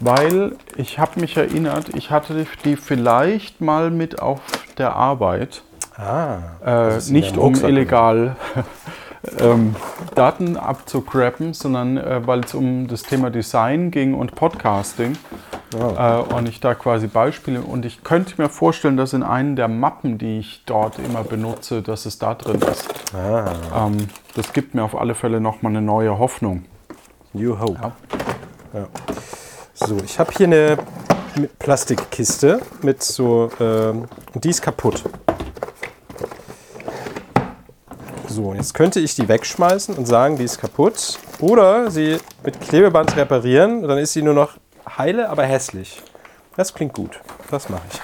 Weil 0.00 0.56
ich 0.76 0.98
habe 0.98 1.20
mich 1.20 1.36
erinnert, 1.36 1.94
ich 1.94 2.10
hatte 2.10 2.46
die 2.64 2.76
vielleicht 2.76 3.60
mal 3.60 3.90
mit 3.90 4.20
auf 4.20 4.40
der 4.78 4.96
Arbeit. 4.96 5.62
Ah. 5.96 6.38
Äh, 6.64 6.98
nicht 7.10 7.36
um 7.36 7.54
illegal 7.54 8.34
ähm, 9.38 9.76
Daten 10.14 10.56
abzucrappen, 10.56 11.54
sondern 11.54 11.96
äh, 11.96 12.26
weil 12.26 12.40
es 12.40 12.54
um 12.54 12.88
das 12.88 13.02
Thema 13.02 13.30
Design 13.30 13.92
ging 13.92 14.14
und 14.14 14.34
Podcasting. 14.34 15.16
Äh, 15.74 16.34
und 16.34 16.48
ich 16.48 16.60
da 16.60 16.74
quasi 16.74 17.06
Beispiele. 17.06 17.60
Und 17.60 17.84
ich 17.84 18.04
könnte 18.04 18.40
mir 18.40 18.48
vorstellen, 18.48 18.96
dass 18.96 19.12
in 19.12 19.22
einen 19.22 19.56
der 19.56 19.68
Mappen, 19.68 20.18
die 20.18 20.38
ich 20.38 20.62
dort 20.66 20.98
immer 20.98 21.24
benutze, 21.24 21.82
dass 21.82 22.06
es 22.06 22.18
da 22.18 22.34
drin 22.34 22.60
ist. 22.60 22.88
Ah. 23.14 23.86
Ähm, 23.86 24.08
das 24.34 24.52
gibt 24.52 24.74
mir 24.74 24.82
auf 24.82 24.96
alle 24.96 25.14
Fälle 25.14 25.40
nochmal 25.40 25.72
eine 25.72 25.82
neue 25.82 26.18
Hoffnung. 26.18 26.64
New 27.32 27.58
Hope. 27.58 27.92
Ja. 28.72 28.86
So, 29.74 29.96
ich 30.04 30.18
habe 30.18 30.32
hier 30.36 30.46
eine 30.46 30.78
Plastikkiste 31.58 32.60
mit 32.82 33.02
so, 33.02 33.50
ähm, 33.60 34.04
und 34.32 34.44
die 34.44 34.50
ist 34.50 34.62
kaputt. 34.62 35.02
So, 38.28 38.54
jetzt 38.54 38.74
könnte 38.74 39.00
ich 39.00 39.14
die 39.14 39.28
wegschmeißen 39.28 39.96
und 39.96 40.06
sagen, 40.06 40.36
die 40.36 40.44
ist 40.44 40.58
kaputt. 40.58 41.18
Oder 41.40 41.90
sie 41.90 42.18
mit 42.44 42.60
Klebeband 42.60 43.16
reparieren, 43.16 43.82
dann 43.82 43.98
ist 43.98 44.12
sie 44.12 44.22
nur 44.22 44.34
noch 44.34 44.56
heile, 44.98 45.28
aber 45.28 45.44
hässlich. 45.44 46.02
Das 46.56 46.74
klingt 46.74 46.94
gut. 46.94 47.20
Das 47.50 47.68
mache 47.68 47.82
ich. 47.92 48.00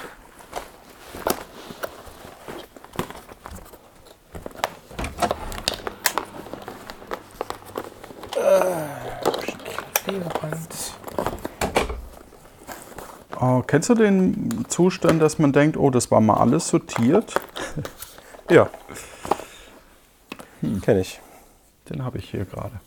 Äh, 13.41 13.63
kennst 13.67 13.89
du 13.89 13.95
den 13.95 14.65
Zustand, 14.69 15.23
dass 15.23 15.39
man 15.39 15.53
denkt, 15.53 15.77
oh, 15.77 15.91
das 15.91 16.11
war 16.11 16.21
mal 16.21 16.39
alles 16.39 16.69
sortiert? 16.69 17.35
Ja. 18.51 18.69
Kenne 20.83 21.03
ich. 21.03 21.21
Den 21.89 22.05
habe 22.05 22.19
ich 22.19 22.31
hier 22.31 22.45
gerade. 22.45 22.81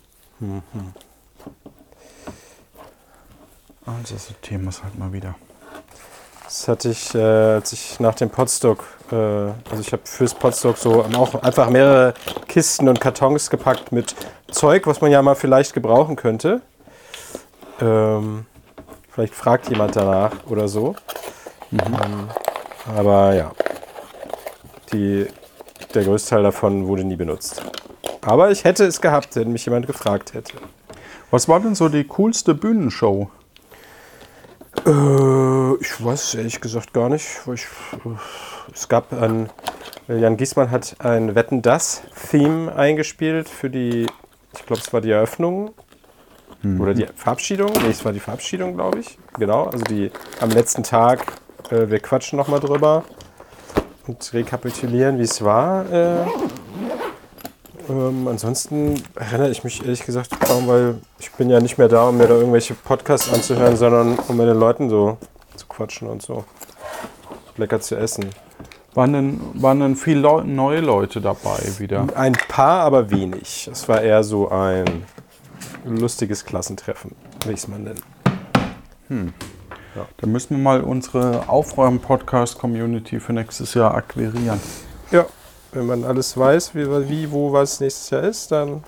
Also 4.04 4.18
sortieren 4.18 4.64
wir 4.64 4.68
es 4.68 4.82
halt 4.82 4.98
mal 4.98 5.14
wieder. 5.14 5.34
Das 6.44 6.68
hatte 6.68 6.90
ich, 6.90 7.14
äh, 7.14 7.22
als 7.22 7.72
ich 7.72 8.00
nach 8.00 8.14
dem 8.14 8.28
Podstock, 8.28 8.84
äh, 9.10 9.14
also 9.14 9.80
ich 9.80 9.92
habe 9.92 10.02
fürs 10.04 10.34
Podstock 10.34 10.76
so 10.76 11.02
auch 11.02 11.42
einfach 11.42 11.70
mehrere 11.70 12.12
Kisten 12.46 12.86
und 12.90 13.00
Kartons 13.00 13.48
gepackt 13.48 13.92
mit 13.92 14.14
Zeug, 14.50 14.86
was 14.86 15.00
man 15.00 15.10
ja 15.10 15.22
mal 15.22 15.34
vielleicht 15.34 15.72
gebrauchen 15.72 16.16
könnte. 16.16 16.60
Ähm, 17.80 18.44
vielleicht 19.10 19.34
fragt 19.34 19.70
jemand 19.70 19.96
danach 19.96 20.32
oder 20.50 20.68
so. 20.68 20.94
Ähm, 21.72 22.28
aber 22.94 23.34
ja, 23.34 23.52
die, 24.92 25.28
der 25.94 26.04
Größteil 26.04 26.42
davon 26.42 26.86
wurde 26.86 27.04
nie 27.04 27.16
benutzt. 27.16 27.62
Aber 28.20 28.50
ich 28.50 28.64
hätte 28.64 28.84
es 28.84 29.00
gehabt, 29.00 29.34
wenn 29.36 29.50
mich 29.50 29.64
jemand 29.64 29.86
gefragt 29.86 30.34
hätte. 30.34 30.58
Was 31.30 31.48
war 31.48 31.58
denn 31.58 31.74
so 31.74 31.88
die 31.88 32.04
coolste 32.04 32.54
Bühnenshow? 32.54 33.30
Äh, 34.86 35.74
ich 35.80 36.04
weiß 36.04 36.34
ehrlich 36.34 36.60
gesagt 36.60 36.92
gar 36.92 37.08
nicht. 37.08 37.26
Ich, 37.52 37.62
äh, 37.62 38.08
es 38.72 38.88
gab 38.88 39.12
ein, 39.12 39.50
Jan 40.08 40.36
Giesmann 40.36 40.70
hat 40.70 40.96
ein 40.98 41.34
Wetten 41.34 41.62
das 41.62 42.02
Theme 42.30 42.74
eingespielt 42.74 43.48
für 43.48 43.70
die, 43.70 44.06
ich 44.54 44.66
glaube, 44.66 44.82
es 44.82 44.92
war 44.92 45.00
die 45.00 45.10
Eröffnung 45.10 45.72
oder 46.78 46.94
die 46.94 47.06
Verabschiedung. 47.14 47.72
Nee, 47.82 47.90
es 47.90 48.04
war 48.04 48.12
die 48.12 48.20
Verabschiedung, 48.20 48.74
glaube 48.74 49.00
ich. 49.00 49.18
Genau, 49.38 49.64
also 49.64 49.84
die 49.84 50.10
am 50.40 50.50
letzten 50.50 50.82
Tag. 50.82 51.20
Äh, 51.70 51.90
wir 51.90 52.00
quatschen 52.00 52.38
nochmal 52.38 52.60
drüber 52.60 53.04
und 54.06 54.32
rekapitulieren, 54.32 55.18
wie 55.18 55.24
es 55.24 55.42
war. 55.44 55.90
Äh, 55.92 56.26
ähm, 57.88 58.28
ansonsten 58.28 59.02
erinnere 59.14 59.50
ich 59.50 59.64
mich 59.64 59.82
ehrlich 59.82 60.04
gesagt 60.04 60.38
kaum, 60.40 60.66
weil 60.68 60.96
ich 61.18 61.30
bin 61.32 61.50
ja 61.50 61.60
nicht 61.60 61.78
mehr 61.78 61.88
da, 61.88 62.08
um 62.08 62.16
mir 62.16 62.26
da 62.26 62.34
irgendwelche 62.34 62.74
Podcasts 62.74 63.32
anzuhören, 63.32 63.76
sondern 63.76 64.18
um 64.28 64.36
mit 64.36 64.46
den 64.46 64.58
Leuten 64.58 64.90
so 64.90 65.18
zu 65.56 65.66
quatschen 65.66 66.08
und 66.08 66.22
so 66.22 66.44
lecker 67.56 67.80
zu 67.80 67.96
essen. 67.96 68.30
Waren 68.94 69.12
denn, 69.12 69.40
waren 69.54 69.80
denn 69.80 69.96
viele 69.96 70.20
Leu 70.20 70.42
neue 70.44 70.80
Leute 70.80 71.20
dabei 71.20 71.58
wieder? 71.78 72.06
Ein 72.14 72.34
paar, 72.48 72.82
aber 72.82 73.10
wenig. 73.10 73.68
Es 73.70 73.88
war 73.88 74.00
eher 74.00 74.22
so 74.22 74.50
ein 74.50 75.04
lustiges 75.84 76.44
Klassentreffen, 76.44 77.14
will 77.44 77.54
ich 77.54 77.60
es 77.60 77.68
mal 77.68 77.78
nennen. 77.80 78.02
Da 80.16 80.26
müssen 80.26 80.56
wir 80.56 80.62
mal 80.62 80.80
unsere 80.80 81.48
Aufräumen-Podcast-Community 81.48 83.20
für 83.20 83.32
nächstes 83.32 83.74
Jahr 83.74 83.94
akquirieren. 83.94 84.60
Ja, 85.10 85.26
wenn 85.74 85.86
man 85.86 86.04
alles 86.04 86.36
weiß, 86.36 86.74
wie, 86.74 87.08
wie 87.08 87.30
wo 87.30 87.52
was 87.52 87.80
nächstes 87.80 88.10
Jahr 88.10 88.22
ist, 88.22 88.50
dann 88.52 88.84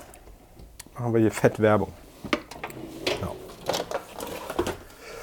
machen 0.94 1.12
wir 1.12 1.20
hier 1.20 1.32
fett 1.32 1.60
Werbung. 1.60 1.92
Ja. 3.20 3.32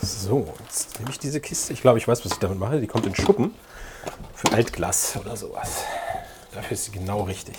So, 0.02 0.54
jetzt 0.64 1.00
nehme 1.00 1.10
ich 1.10 1.20
diese 1.20 1.40
Kiste. 1.40 1.74
Ich 1.74 1.82
glaube, 1.82 1.98
ich 1.98 2.08
weiß, 2.08 2.24
was 2.26 2.34
ich 2.34 2.40
damit 2.40 2.60
mache. 2.60 2.82
Die 2.82 2.88
kommt 2.88 3.06
in 3.06 3.16
Schuppen 3.16 3.54
für 4.36 4.52
Altglas 4.52 5.18
oder 5.20 5.38
sowas. 5.38 5.84
Dafür 6.54 6.74
ist 6.74 6.86
sie 6.86 6.92
genau 6.92 7.22
richtig. 7.24 7.56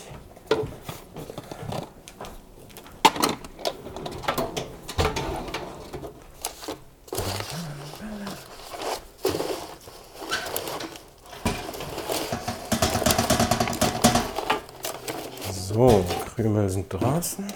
Krümel 16.64 16.70
sind 16.70 16.92
draußen. 16.92 17.46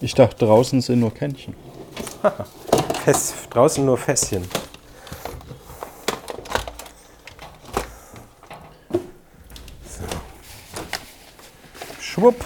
Ich 0.00 0.14
dachte, 0.14 0.46
draußen 0.46 0.80
sind 0.80 1.00
nur 1.00 1.12
Kännchen. 1.12 1.54
Fest, 3.04 3.34
draußen 3.50 3.84
nur 3.84 3.98
Fässchen. 3.98 4.48
So. 9.84 10.04
Schwupp. 12.00 12.36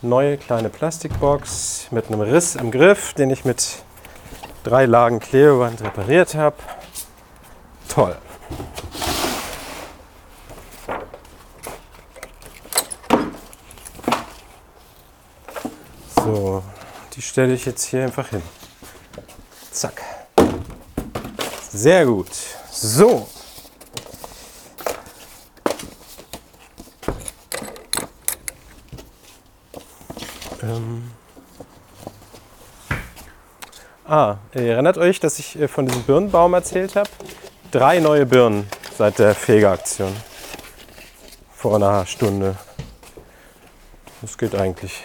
Neue 0.00 0.36
kleine 0.36 0.68
Plastikbox 0.68 1.88
mit 1.92 2.08
einem 2.08 2.22
Riss 2.22 2.56
im 2.56 2.72
Griff, 2.72 3.14
den 3.14 3.30
ich 3.30 3.44
mit 3.44 3.82
drei 4.64 4.86
Lagen 4.86 5.20
Klebeband 5.20 5.80
repariert 5.82 6.34
habe. 6.34 6.56
Toll. 7.88 8.16
So, 16.34 16.62
die 17.14 17.20
stelle 17.20 17.52
ich 17.52 17.66
jetzt 17.66 17.84
hier 17.84 18.04
einfach 18.04 18.30
hin. 18.30 18.40
Zack. 19.70 20.00
Sehr 21.70 22.06
gut. 22.06 22.30
So. 22.70 23.28
Ähm. 30.62 31.10
Ah, 34.06 34.36
ihr 34.54 34.62
erinnert 34.62 34.96
euch, 34.96 35.20
dass 35.20 35.38
ich 35.38 35.60
äh, 35.60 35.68
von 35.68 35.84
diesem 35.84 36.02
Birnenbaum 36.04 36.54
erzählt 36.54 36.96
habe? 36.96 37.10
Drei 37.70 37.98
neue 38.00 38.24
Birnen 38.24 38.66
seit 38.96 39.18
der 39.18 39.34
Fegeraktion. 39.34 40.16
Vor 41.54 41.76
einer 41.76 42.06
Stunde. 42.06 42.56
Das 44.22 44.38
geht 44.38 44.54
eigentlich. 44.54 45.04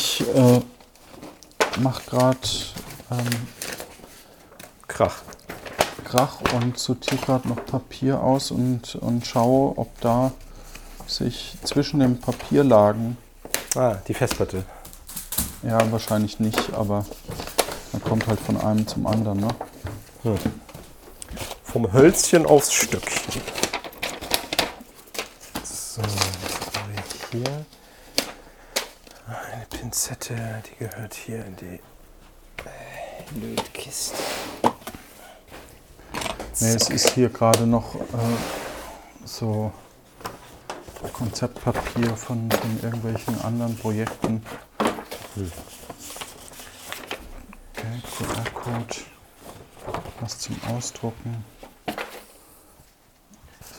Ich 0.00 0.20
äh, 0.20 0.60
mache 1.80 2.02
gerade 2.08 2.38
ähm, 3.10 3.48
Krach. 4.86 5.22
Krach 6.04 6.36
und 6.54 6.78
sortiere 6.78 7.16
gerade 7.16 7.48
noch 7.48 7.66
Papier 7.66 8.22
aus 8.22 8.52
und, 8.52 8.94
und 8.94 9.26
schaue, 9.26 9.76
ob 9.76 10.00
da 10.00 10.30
sich 11.08 11.56
zwischen 11.64 11.98
den 11.98 12.20
Papierlagen, 12.20 13.16
Ah, 13.74 13.96
die 14.06 14.14
Festplatte. 14.14 14.62
ja 15.64 15.90
wahrscheinlich 15.90 16.38
nicht, 16.38 16.72
aber 16.74 17.04
man 17.90 18.00
kommt 18.04 18.28
halt 18.28 18.38
von 18.38 18.56
einem 18.56 18.86
zum 18.86 19.04
anderen. 19.04 19.40
Ne? 19.40 19.48
Vom 21.64 21.92
Hölzchen 21.92 22.46
aufs 22.46 22.72
Stöckchen. 22.72 23.42
So, 25.64 26.02
was 26.02 26.80
haben 26.80 26.92
wir 26.94 27.40
hier? 27.40 27.66
Eine 29.88 29.94
Pinzette, 29.94 30.62
die 30.66 30.84
gehört 30.84 31.14
hier 31.14 31.46
in 31.46 31.56
die 31.56 31.80
Blöde 33.30 33.62
Kiste. 33.72 34.18
Nee, 36.60 36.74
es 36.74 36.90
ist 36.90 37.08
hier 37.12 37.30
gerade 37.30 37.66
noch 37.66 37.94
äh, 37.94 38.02
so 39.24 39.72
Konzeptpapier 41.14 42.14
von, 42.16 42.50
von 42.50 42.80
irgendwelchen 42.82 43.40
anderen 43.40 43.78
Projekten. 43.78 44.42
Okay, 47.72 48.02
QR-Code. 48.18 48.94
Was 50.20 50.38
zum 50.38 50.60
Ausdrucken. 50.64 51.46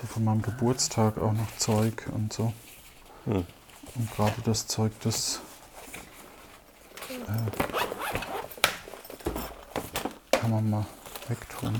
So 0.01 0.07
von 0.07 0.23
meinem 0.23 0.41
Geburtstag 0.41 1.19
auch 1.19 1.33
noch 1.33 1.55
Zeug 1.57 2.07
und 2.11 2.33
so. 2.33 2.51
Hm. 3.25 3.45
Und 3.93 4.15
gerade 4.15 4.41
das 4.43 4.65
Zeug, 4.65 4.91
das 5.03 5.41
kann 10.49 10.63
man 10.63 10.69
mal 10.69 10.85
wegtun. 11.27 11.79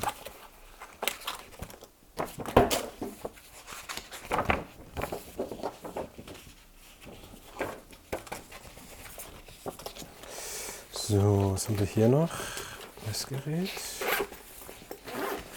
So, 10.91 11.53
was 11.53 11.67
haben 11.67 11.79
wir 11.79 11.88
hier 11.88 12.08
noch? 12.08 12.29
Messgerät. 13.08 13.71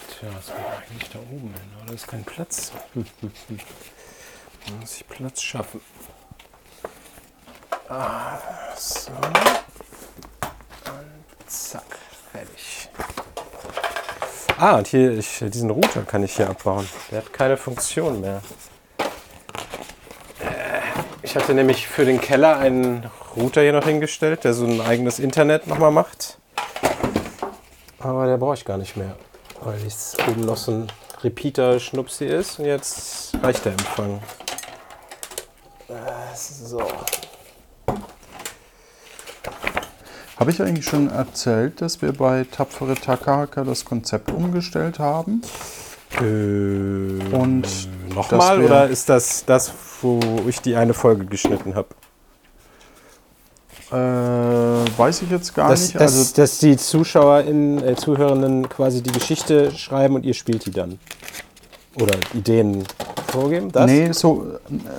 Tja, 0.09 0.29
was 0.35 0.49
war 0.49 0.81
eigentlich 0.89 1.09
da 1.11 1.19
oben 1.19 1.53
hin? 1.53 1.71
Oh, 1.79 1.85
Da 1.85 1.93
ist 1.93 2.07
kein 2.07 2.23
Platz. 2.23 2.71
Da 2.95 4.73
muss 4.79 4.95
ich 4.95 5.07
Platz 5.07 5.41
schaffen. 5.41 5.81
Ah, 7.89 8.39
so. 8.75 9.11
Und 10.89 11.51
zack, 11.51 11.99
fertig. 12.33 12.89
Ah, 14.57 14.77
und 14.77 14.87
hier, 14.87 15.17
ich, 15.17 15.39
diesen 15.39 15.69
Router 15.69 16.01
kann 16.01 16.23
ich 16.23 16.35
hier 16.35 16.49
abbauen. 16.49 16.87
Der 17.11 17.19
hat 17.19 17.33
keine 17.33 17.57
Funktion 17.57 18.21
mehr. 18.21 18.41
Ich 21.21 21.35
hatte 21.35 21.53
nämlich 21.53 21.87
für 21.87 22.05
den 22.05 22.19
Keller 22.19 22.57
einen 22.57 23.09
Router 23.35 23.61
hier 23.61 23.73
noch 23.73 23.85
hingestellt, 23.85 24.43
der 24.43 24.53
so 24.53 24.65
ein 24.65 24.81
eigenes 24.81 25.19
Internet 25.19 25.67
nochmal 25.67 25.91
macht. 25.91 26.37
Aber 27.99 28.27
der 28.27 28.37
brauche 28.37 28.55
ich 28.55 28.65
gar 28.65 28.77
nicht 28.77 28.97
mehr, 28.97 29.15
weil 29.61 29.79
es 29.85 30.15
oben 30.27 30.45
noch 30.45 30.57
so 30.57 30.71
ein 30.71 30.91
Repeater-Schnupsi 31.23 32.25
ist 32.25 32.59
und 32.59 32.65
jetzt 32.65 33.33
reicht 33.41 33.65
der 33.65 33.71
Empfang. 33.71 34.21
Äh, 35.87 35.93
So. 36.35 36.81
Habe 40.37 40.51
ich 40.51 40.61
eigentlich 40.61 40.85
schon 40.85 41.09
erzählt, 41.09 41.81
dass 41.81 42.01
wir 42.01 42.11
bei 42.13 42.45
Tapfere 42.49 42.95
Takahaka 42.95 43.63
das 43.63 43.85
Konzept 43.85 44.31
umgestellt 44.31 44.99
haben? 44.99 45.41
Äh, 46.19 47.33
Und 47.35 47.63
nochmal 48.13 48.61
oder 48.63 48.87
ist 48.87 49.09
das 49.09 49.45
das, 49.45 49.71
wo 50.01 50.19
ich 50.47 50.59
die 50.59 50.75
eine 50.75 50.93
Folge 50.93 51.25
geschnitten 51.25 51.75
habe? 51.75 51.89
Äh, 53.91 53.95
weiß 54.97 55.21
ich 55.21 55.29
jetzt 55.29 55.53
gar 55.53 55.69
Dass, 55.69 55.81
nicht. 55.81 55.95
dass, 55.95 56.01
Also, 56.01 56.33
dass 56.35 56.57
die 56.59 56.77
Zuschauer, 56.77 57.41
in, 57.41 57.81
äh, 57.83 57.95
Zuhörenden 57.95 58.67
quasi 58.67 59.03
die 59.03 59.11
Geschichte 59.11 59.71
schreiben 59.71 60.15
und 60.15 60.25
ihr 60.25 60.33
spielt 60.33 60.65
die 60.65 60.71
dann. 60.71 60.99
Oder 62.01 62.15
Ideen 62.33 62.83
vorgeben? 63.27 63.71
Das? 63.71 63.85
nee, 63.85 64.11
so, 64.11 64.47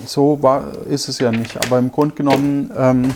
so 0.07 0.41
war, 0.41 0.69
ist 0.89 1.09
es 1.09 1.19
ja 1.19 1.33
nicht. 1.33 1.57
Aber 1.67 1.81
im 1.81 1.91
Grunde 1.91 2.15
genommen 2.15 2.71
ähm, 2.77 3.15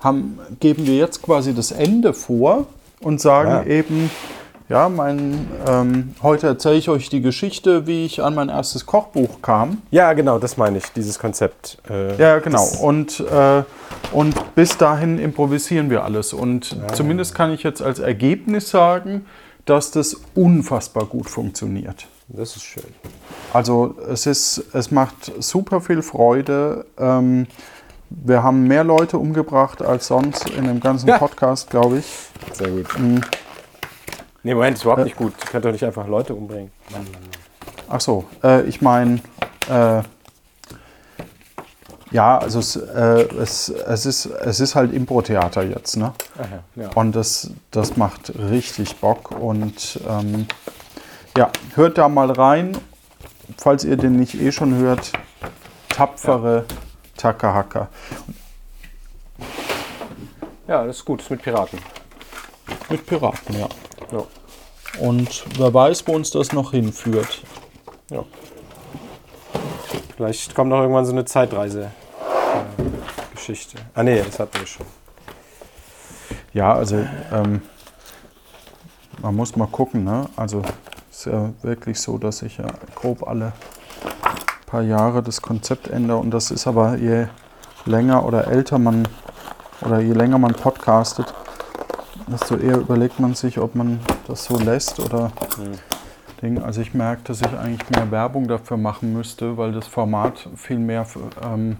haben, 0.00 0.38
geben 0.60 0.86
wir 0.86 0.96
jetzt 0.96 1.22
quasi 1.22 1.54
das 1.54 1.72
Ende 1.72 2.14
vor 2.14 2.66
und 3.00 3.20
sagen 3.20 3.50
Ja. 3.50 3.64
eben, 3.64 4.10
ja, 4.68 4.88
mein, 4.90 5.48
ähm, 5.66 6.14
heute 6.22 6.46
erzähle 6.46 6.76
ich 6.76 6.90
euch 6.90 7.08
die 7.08 7.22
Geschichte, 7.22 7.86
wie 7.86 8.04
ich 8.04 8.22
an 8.22 8.34
mein 8.34 8.50
erstes 8.50 8.84
Kochbuch 8.84 9.40
kam. 9.40 9.80
Ja, 9.90 10.12
genau, 10.12 10.38
das 10.38 10.58
meine 10.58 10.76
ich, 10.78 10.84
dieses 10.94 11.18
Konzept. 11.18 11.78
Äh, 11.88 12.16
Ja, 12.20 12.38
genau. 12.38 12.66
Und, 12.82 13.20
äh, 13.20 13.62
und 14.12 14.54
bis 14.54 14.76
dahin 14.76 15.18
improvisieren 15.18 15.88
wir 15.88 16.04
alles. 16.04 16.34
Und 16.34 16.76
zumindest 16.92 17.34
kann 17.34 17.50
ich 17.52 17.62
jetzt 17.62 17.80
als 17.80 17.98
Ergebnis 17.98 18.68
sagen, 18.68 19.24
dass 19.64 19.90
das 19.90 20.20
unfassbar 20.34 21.06
gut 21.06 21.30
funktioniert. 21.30 22.06
Das 22.28 22.54
ist 22.56 22.62
schön. 22.64 22.84
Also 23.54 23.94
es, 24.10 24.26
ist, 24.26 24.62
es 24.74 24.90
macht 24.90 25.32
super 25.42 25.80
viel 25.80 26.02
Freude. 26.02 26.84
Ähm, 26.98 27.46
wir 28.10 28.42
haben 28.42 28.66
mehr 28.66 28.84
Leute 28.84 29.18
umgebracht 29.18 29.82
als 29.82 30.06
sonst 30.06 30.48
in 30.50 30.64
dem 30.64 30.80
ganzen 30.80 31.08
Ja. 31.08 31.18
Podcast, 31.18 31.70
glaube 31.70 31.98
ich. 31.98 32.06
Sehr 32.52 32.68
gut. 32.70 32.98
Mhm. 32.98 33.20
Nee, 34.42 34.54
Moment, 34.54 34.76
ist 34.76 34.84
überhaupt 34.84 35.04
nicht 35.04 35.16
gut. 35.16 35.34
Ihr 35.40 35.50
könnt 35.50 35.64
doch 35.64 35.72
nicht 35.72 35.84
einfach 35.84 36.06
Leute 36.06 36.34
umbringen. 36.34 36.70
Mann, 36.90 37.02
Mann, 37.04 37.12
Mann. 37.12 37.30
Ach 37.90 38.00
so, 38.00 38.24
äh, 38.42 38.62
ich 38.62 38.80
meine, 38.80 39.20
äh, 39.68 40.02
ja, 42.10 42.38
also 42.38 42.58
es, 42.58 42.76
äh, 42.76 43.28
es, 43.38 43.68
es, 43.68 44.06
ist, 44.06 44.26
es 44.26 44.60
ist 44.60 44.74
halt 44.74 44.92
Impro-Theater 44.92 45.62
jetzt, 45.62 45.96
ne? 45.96 46.12
Ach 46.38 46.46
ja, 46.76 46.82
ja. 46.84 46.90
Und 46.94 47.14
das, 47.14 47.50
das 47.70 47.96
macht 47.96 48.32
richtig 48.38 48.96
Bock. 48.96 49.30
Und 49.32 50.00
ähm, 50.08 50.46
ja, 51.36 51.50
hört 51.74 51.98
da 51.98 52.08
mal 52.08 52.30
rein, 52.30 52.76
falls 53.58 53.84
ihr 53.84 53.96
den 53.96 54.16
nicht 54.16 54.40
eh 54.40 54.52
schon 54.52 54.74
hört. 54.76 55.12
Tapfere 55.90 56.64
Takahaka. 57.18 57.88
ja, 60.66 60.86
das 60.86 60.96
ist 60.96 61.04
gut, 61.04 61.20
das 61.20 61.26
ist 61.26 61.30
mit 61.30 61.42
Piraten. 61.42 61.78
Mit 62.88 63.06
Piraten, 63.06 63.58
ja. 63.58 63.68
Ja. 64.10 64.24
Und 65.00 65.44
wer 65.58 65.74
weiß, 65.74 66.06
wo 66.06 66.14
uns 66.14 66.30
das 66.30 66.52
noch 66.52 66.70
hinführt. 66.70 67.42
ja. 68.10 68.24
Vielleicht 70.16 70.54
kommt 70.54 70.70
noch 70.70 70.80
irgendwann 70.80 71.04
so 71.04 71.12
eine 71.12 71.24
Zeitreise-Geschichte. 71.24 73.78
Ah, 73.94 74.02
nee, 74.02 74.20
das 74.20 74.40
hatten 74.40 74.58
wir 74.58 74.66
schon. 74.66 74.86
Ja, 76.52 76.74
also 76.74 77.06
ähm, 77.32 77.62
man 79.22 79.36
muss 79.36 79.54
mal 79.54 79.68
gucken. 79.68 80.02
Ne? 80.02 80.28
Also 80.34 80.62
es 81.10 81.18
ist 81.18 81.26
ja 81.26 81.52
wirklich 81.62 82.00
so, 82.00 82.18
dass 82.18 82.42
ich 82.42 82.58
ja 82.58 82.66
grob 82.96 83.28
alle 83.28 83.52
paar 84.68 84.82
Jahre 84.82 85.22
das 85.22 85.42
Konzept 85.42 85.88
ändere. 85.88 86.18
Und 86.18 86.30
das 86.30 86.50
ist 86.50 86.66
aber 86.66 86.96
je 86.96 87.26
länger 87.86 88.24
oder 88.24 88.48
älter 88.48 88.78
man 88.78 89.08
oder 89.80 90.00
je 90.00 90.12
länger 90.12 90.38
man 90.38 90.54
podcastet, 90.54 91.32
desto 92.26 92.56
eher 92.56 92.78
überlegt 92.78 93.20
man 93.20 93.34
sich, 93.34 93.58
ob 93.58 93.74
man 93.74 94.00
das 94.26 94.44
so 94.44 94.58
lässt 94.58 95.00
oder 95.00 95.32
Ding. 96.42 96.62
Also 96.62 96.80
ich 96.80 96.94
merke, 96.94 97.22
dass 97.24 97.40
ich 97.40 97.58
eigentlich 97.58 97.88
mehr 97.90 98.10
Werbung 98.10 98.48
dafür 98.48 98.76
machen 98.76 99.12
müsste, 99.12 99.56
weil 99.56 99.72
das 99.72 99.86
Format 99.86 100.48
viel 100.56 100.78
mehr 100.78 101.06
ähm, 101.42 101.78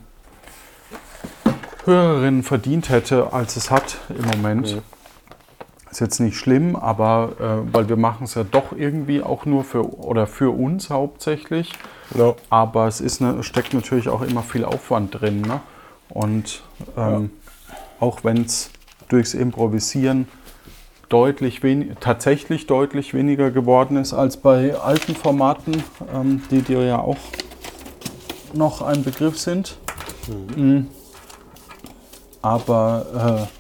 Hörerinnen 1.85 2.43
verdient 2.43 2.89
hätte, 2.91 3.33
als 3.33 3.57
es 3.57 3.71
hat 3.71 3.99
im 4.09 4.27
Moment. 4.27 4.75
Mhm. 4.75 4.98
Ist 5.91 6.01
jetzt 6.01 6.21
nicht 6.21 6.37
schlimm, 6.37 6.77
aber 6.77 7.33
äh, 7.41 7.75
weil 7.75 7.89
wir 7.89 7.97
machen 7.97 8.25
es 8.25 8.35
ja 8.35 8.45
doch 8.45 8.73
irgendwie 8.77 9.23
auch 9.23 9.47
nur 9.47 9.65
für 9.65 9.99
oder 9.99 10.27
für 10.27 10.51
uns 10.51 10.91
hauptsächlich. 10.91 11.73
No. 12.15 12.37
Aber 12.51 12.87
es 12.87 13.01
ist 13.01 13.21
ne, 13.21 13.43
steckt 13.43 13.73
natürlich 13.73 14.09
auch 14.09 14.23
immer 14.23 14.43
viel 14.43 14.65
Aufwand 14.65 15.21
drin. 15.21 15.41
Ne? 15.41 15.61
Und 16.11 16.63
ähm, 16.97 17.31
auch 18.01 18.23
wenn 18.23 18.43
es 18.43 18.71
durchs 19.09 19.35
Improvisieren 19.35 20.29
deutlich 21.09 21.63
tatsächlich 22.01 22.67
deutlich 22.67 23.15
weniger 23.15 23.51
geworden 23.51 23.97
ist 23.97 24.13
als 24.13 24.37
bei 24.37 24.75
alten 24.77 25.15
Formaten, 25.15 25.83
ähm, 26.15 26.43
die 26.51 26.63
dir 26.63 26.85
ja 26.85 26.99
auch 26.99 27.17
noch 28.53 28.83
ein 28.83 29.05
Begriff 29.05 29.39
sind. 29.39 29.79
Mhm. 30.57 30.89
Aber 32.43 33.49
äh, 33.49 33.58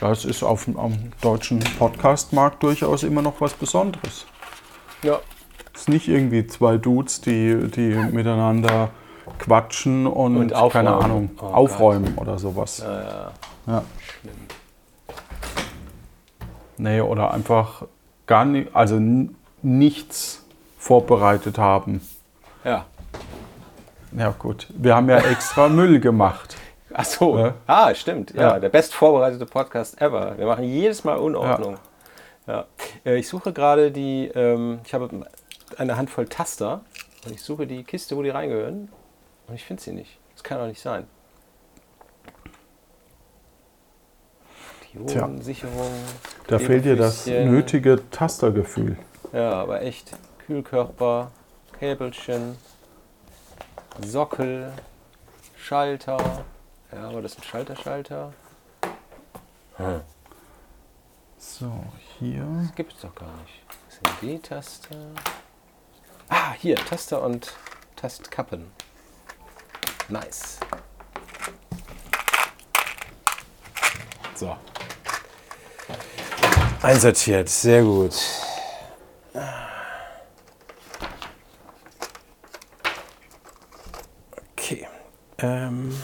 ja, 0.00 0.10
es 0.10 0.24
ist 0.24 0.42
auf, 0.42 0.64
dem- 0.64 0.78
am 0.78 0.96
deutschen 1.20 1.60
Podcast-Markt 1.78 2.62
durchaus 2.62 3.02
immer 3.02 3.22
noch 3.22 3.40
was 3.40 3.52
Besonderes. 3.54 4.26
Ja. 5.02 5.18
Es 5.74 5.82
ist 5.82 5.88
nicht 5.88 6.08
irgendwie 6.08 6.46
zwei 6.46 6.76
Dudes, 6.78 7.20
die, 7.20 7.68
die 7.70 7.94
miteinander 7.94 8.90
quatschen 9.38 10.06
und, 10.06 10.36
Und 10.36 10.52
aufräumen. 10.54 10.72
keine 10.72 10.94
Ahnung, 10.96 11.30
Oh 11.40 11.44
aufräumen 11.46 12.14
oder 12.16 12.38
sowas. 12.38 12.78
Ja, 12.84 13.02
ja. 13.02 13.32
Ja. 13.66 13.82
Nee, 16.78 17.00
oder 17.00 17.32
einfach 17.32 17.82
gar 18.26 18.44
nicht, 18.44 18.74
also 18.74 19.00
nichts 19.62 20.44
vorbereitet 20.78 21.58
haben. 21.58 22.00
ja. 22.64 22.86
Ja, 24.16 24.34
gut. 24.36 24.66
Wir 24.76 24.96
haben 24.96 25.08
ja 25.08 25.18
extra 25.18 25.68
Müll 25.68 26.00
gemacht. 26.00 26.56
Ach 26.92 27.04
so. 27.04 27.38
Ja. 27.38 27.54
Ah, 27.66 27.94
stimmt. 27.94 28.32
Ja, 28.34 28.54
Ja. 28.54 28.58
der 28.58 28.68
best 28.68 28.94
vorbereitete 28.94 29.46
Podcast 29.46 30.00
ever. 30.00 30.36
Wir 30.38 30.46
machen 30.46 30.64
jedes 30.64 31.04
Mal 31.04 31.16
Unordnung. 31.18 31.76
Ja. 32.46 32.66
Äh, 33.04 33.16
Ich 33.16 33.28
suche 33.28 33.52
gerade 33.52 33.90
die, 33.92 34.26
ähm, 34.34 34.80
ich 34.84 34.92
habe 34.94 35.08
eine 35.76 35.96
Handvoll 35.96 36.26
Taster 36.26 36.80
und 37.24 37.32
ich 37.34 37.42
suche 37.42 37.66
die 37.66 37.84
Kiste, 37.84 38.16
wo 38.16 38.22
die 38.22 38.30
reingehören 38.30 38.90
und 39.46 39.54
ich 39.54 39.64
finde 39.64 39.82
sie 39.82 39.92
nicht. 39.92 40.18
Das 40.34 40.42
kann 40.42 40.58
doch 40.58 40.66
nicht 40.66 40.80
sein. 40.80 41.06
Tja. 44.92 45.20
Diodensicherung, 45.20 45.90
Da 46.48 46.58
fehlt 46.58 46.84
dir 46.84 46.96
das 46.96 47.26
nötige 47.26 48.00
Tastergefühl. 48.10 48.96
Ja, 49.32 49.52
aber 49.52 49.82
echt. 49.82 50.10
Kühlkörper, 50.46 51.30
Käbelchen, 51.78 52.56
Sockel, 54.04 54.72
Schalter. 55.56 56.18
Ja, 56.92 57.08
aber 57.08 57.22
das 57.22 57.32
ist 57.32 57.40
ein 57.40 57.44
Schalter-Schalter. 57.44 58.32
Hm. 59.76 60.00
So, 61.38 61.84
hier. 62.18 62.46
Das 62.62 62.74
gibt 62.74 62.92
es 62.92 63.00
doch 63.00 63.14
gar 63.14 63.32
nicht. 63.42 63.62
Was 63.86 63.94
sind 63.94 64.22
die 64.22 64.38
Taster? 64.38 64.96
Ah, 66.28 66.52
hier, 66.52 66.76
Taster 66.76 67.22
und 67.22 67.54
Tastkappen. 67.96 68.70
Nice. 70.08 70.58
So. 74.34 74.56
Einsortiert, 76.82 77.48
sehr 77.48 77.82
gut. 77.82 78.14
Okay. 84.52 84.88
Ähm. 85.38 86.02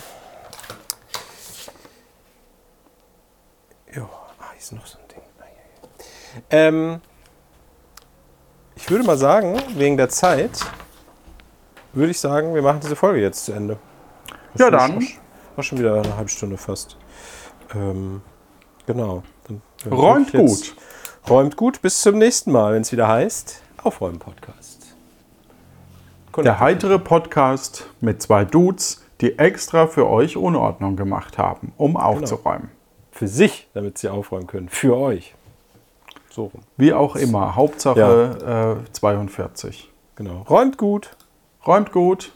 Jo, 3.95 4.09
ah, 4.39 4.53
hier 4.53 4.56
ist 4.67 4.73
noch 4.73 4.87
so 4.87 4.99
ein 4.99 5.09
Ding. 5.09 5.23
Ja, 5.39 5.47
ja. 5.47 6.69
Ähm, 6.69 7.01
ich 8.75 8.91
würde 8.91 9.05
mal 9.05 9.17
sagen, 9.17 9.61
wegen 9.77 9.97
der 9.97 10.09
Zeit, 10.09 10.61
würde 11.93 12.11
ich 12.11 12.19
sagen, 12.19 12.55
wir 12.55 12.63
machen 12.63 12.81
diese 12.83 12.97
Folge 12.97 13.21
jetzt 13.21 13.45
zu 13.45 13.53
Ende. 13.53 13.79
Ja, 14.59 14.71
Das 14.71 14.83
dann. 14.83 15.01
War, 15.01 15.09
war 15.57 15.65
schon 15.65 15.79
wieder 15.79 16.03
eine 16.03 16.17
halbe 16.17 16.29
Stunde 16.29 16.57
fast. 16.57 16.97
Ähm, 17.75 18.23
genau. 18.87 19.23
Dann, 19.47 19.63
äh, 19.85 19.95
Räumt 19.95 20.33
gut. 20.33 20.75
Räumt 21.29 21.57
gut. 21.57 21.81
Bis 21.81 22.01
zum 22.01 22.19
nächsten 22.19 22.51
Mal, 22.51 22.75
wenn 22.75 22.83
es 22.83 22.91
wieder 22.93 23.09
heißt 23.09 23.63
Aufräumen-Podcast. 23.83 24.97
Der 26.39 26.61
heitere 26.61 26.99
Podcast 26.99 27.89
mit 28.01 28.21
zwei 28.21 28.45
Dudes, 28.45 29.03
die 29.23 29.39
extra 29.39 29.87
für 29.87 30.07
euch 30.07 30.37
Unordnung 30.37 30.97
gemacht 30.97 31.39
haben, 31.39 31.73
um 31.79 31.97
aufzuräumen. 31.97 32.76
Für 33.17 33.29
sich, 33.29 33.67
damit 33.73 33.97
sie 33.97 34.11
aufräumen 34.11 34.47
können. 34.47 34.69
Für 34.69 34.95
euch. 34.99 35.35
So 36.29 36.45
rum. 36.45 36.61
Wie 36.77 36.93
auch 36.93 37.17
immer. 37.17 37.57
Hauptsache 37.57 38.83
äh, 38.87 38.93
42. 38.93 39.91
Genau. 40.17 40.43
Räumt 40.51 40.77
gut. 40.77 41.17
Räumt 41.67 41.93
gut. 41.93 42.33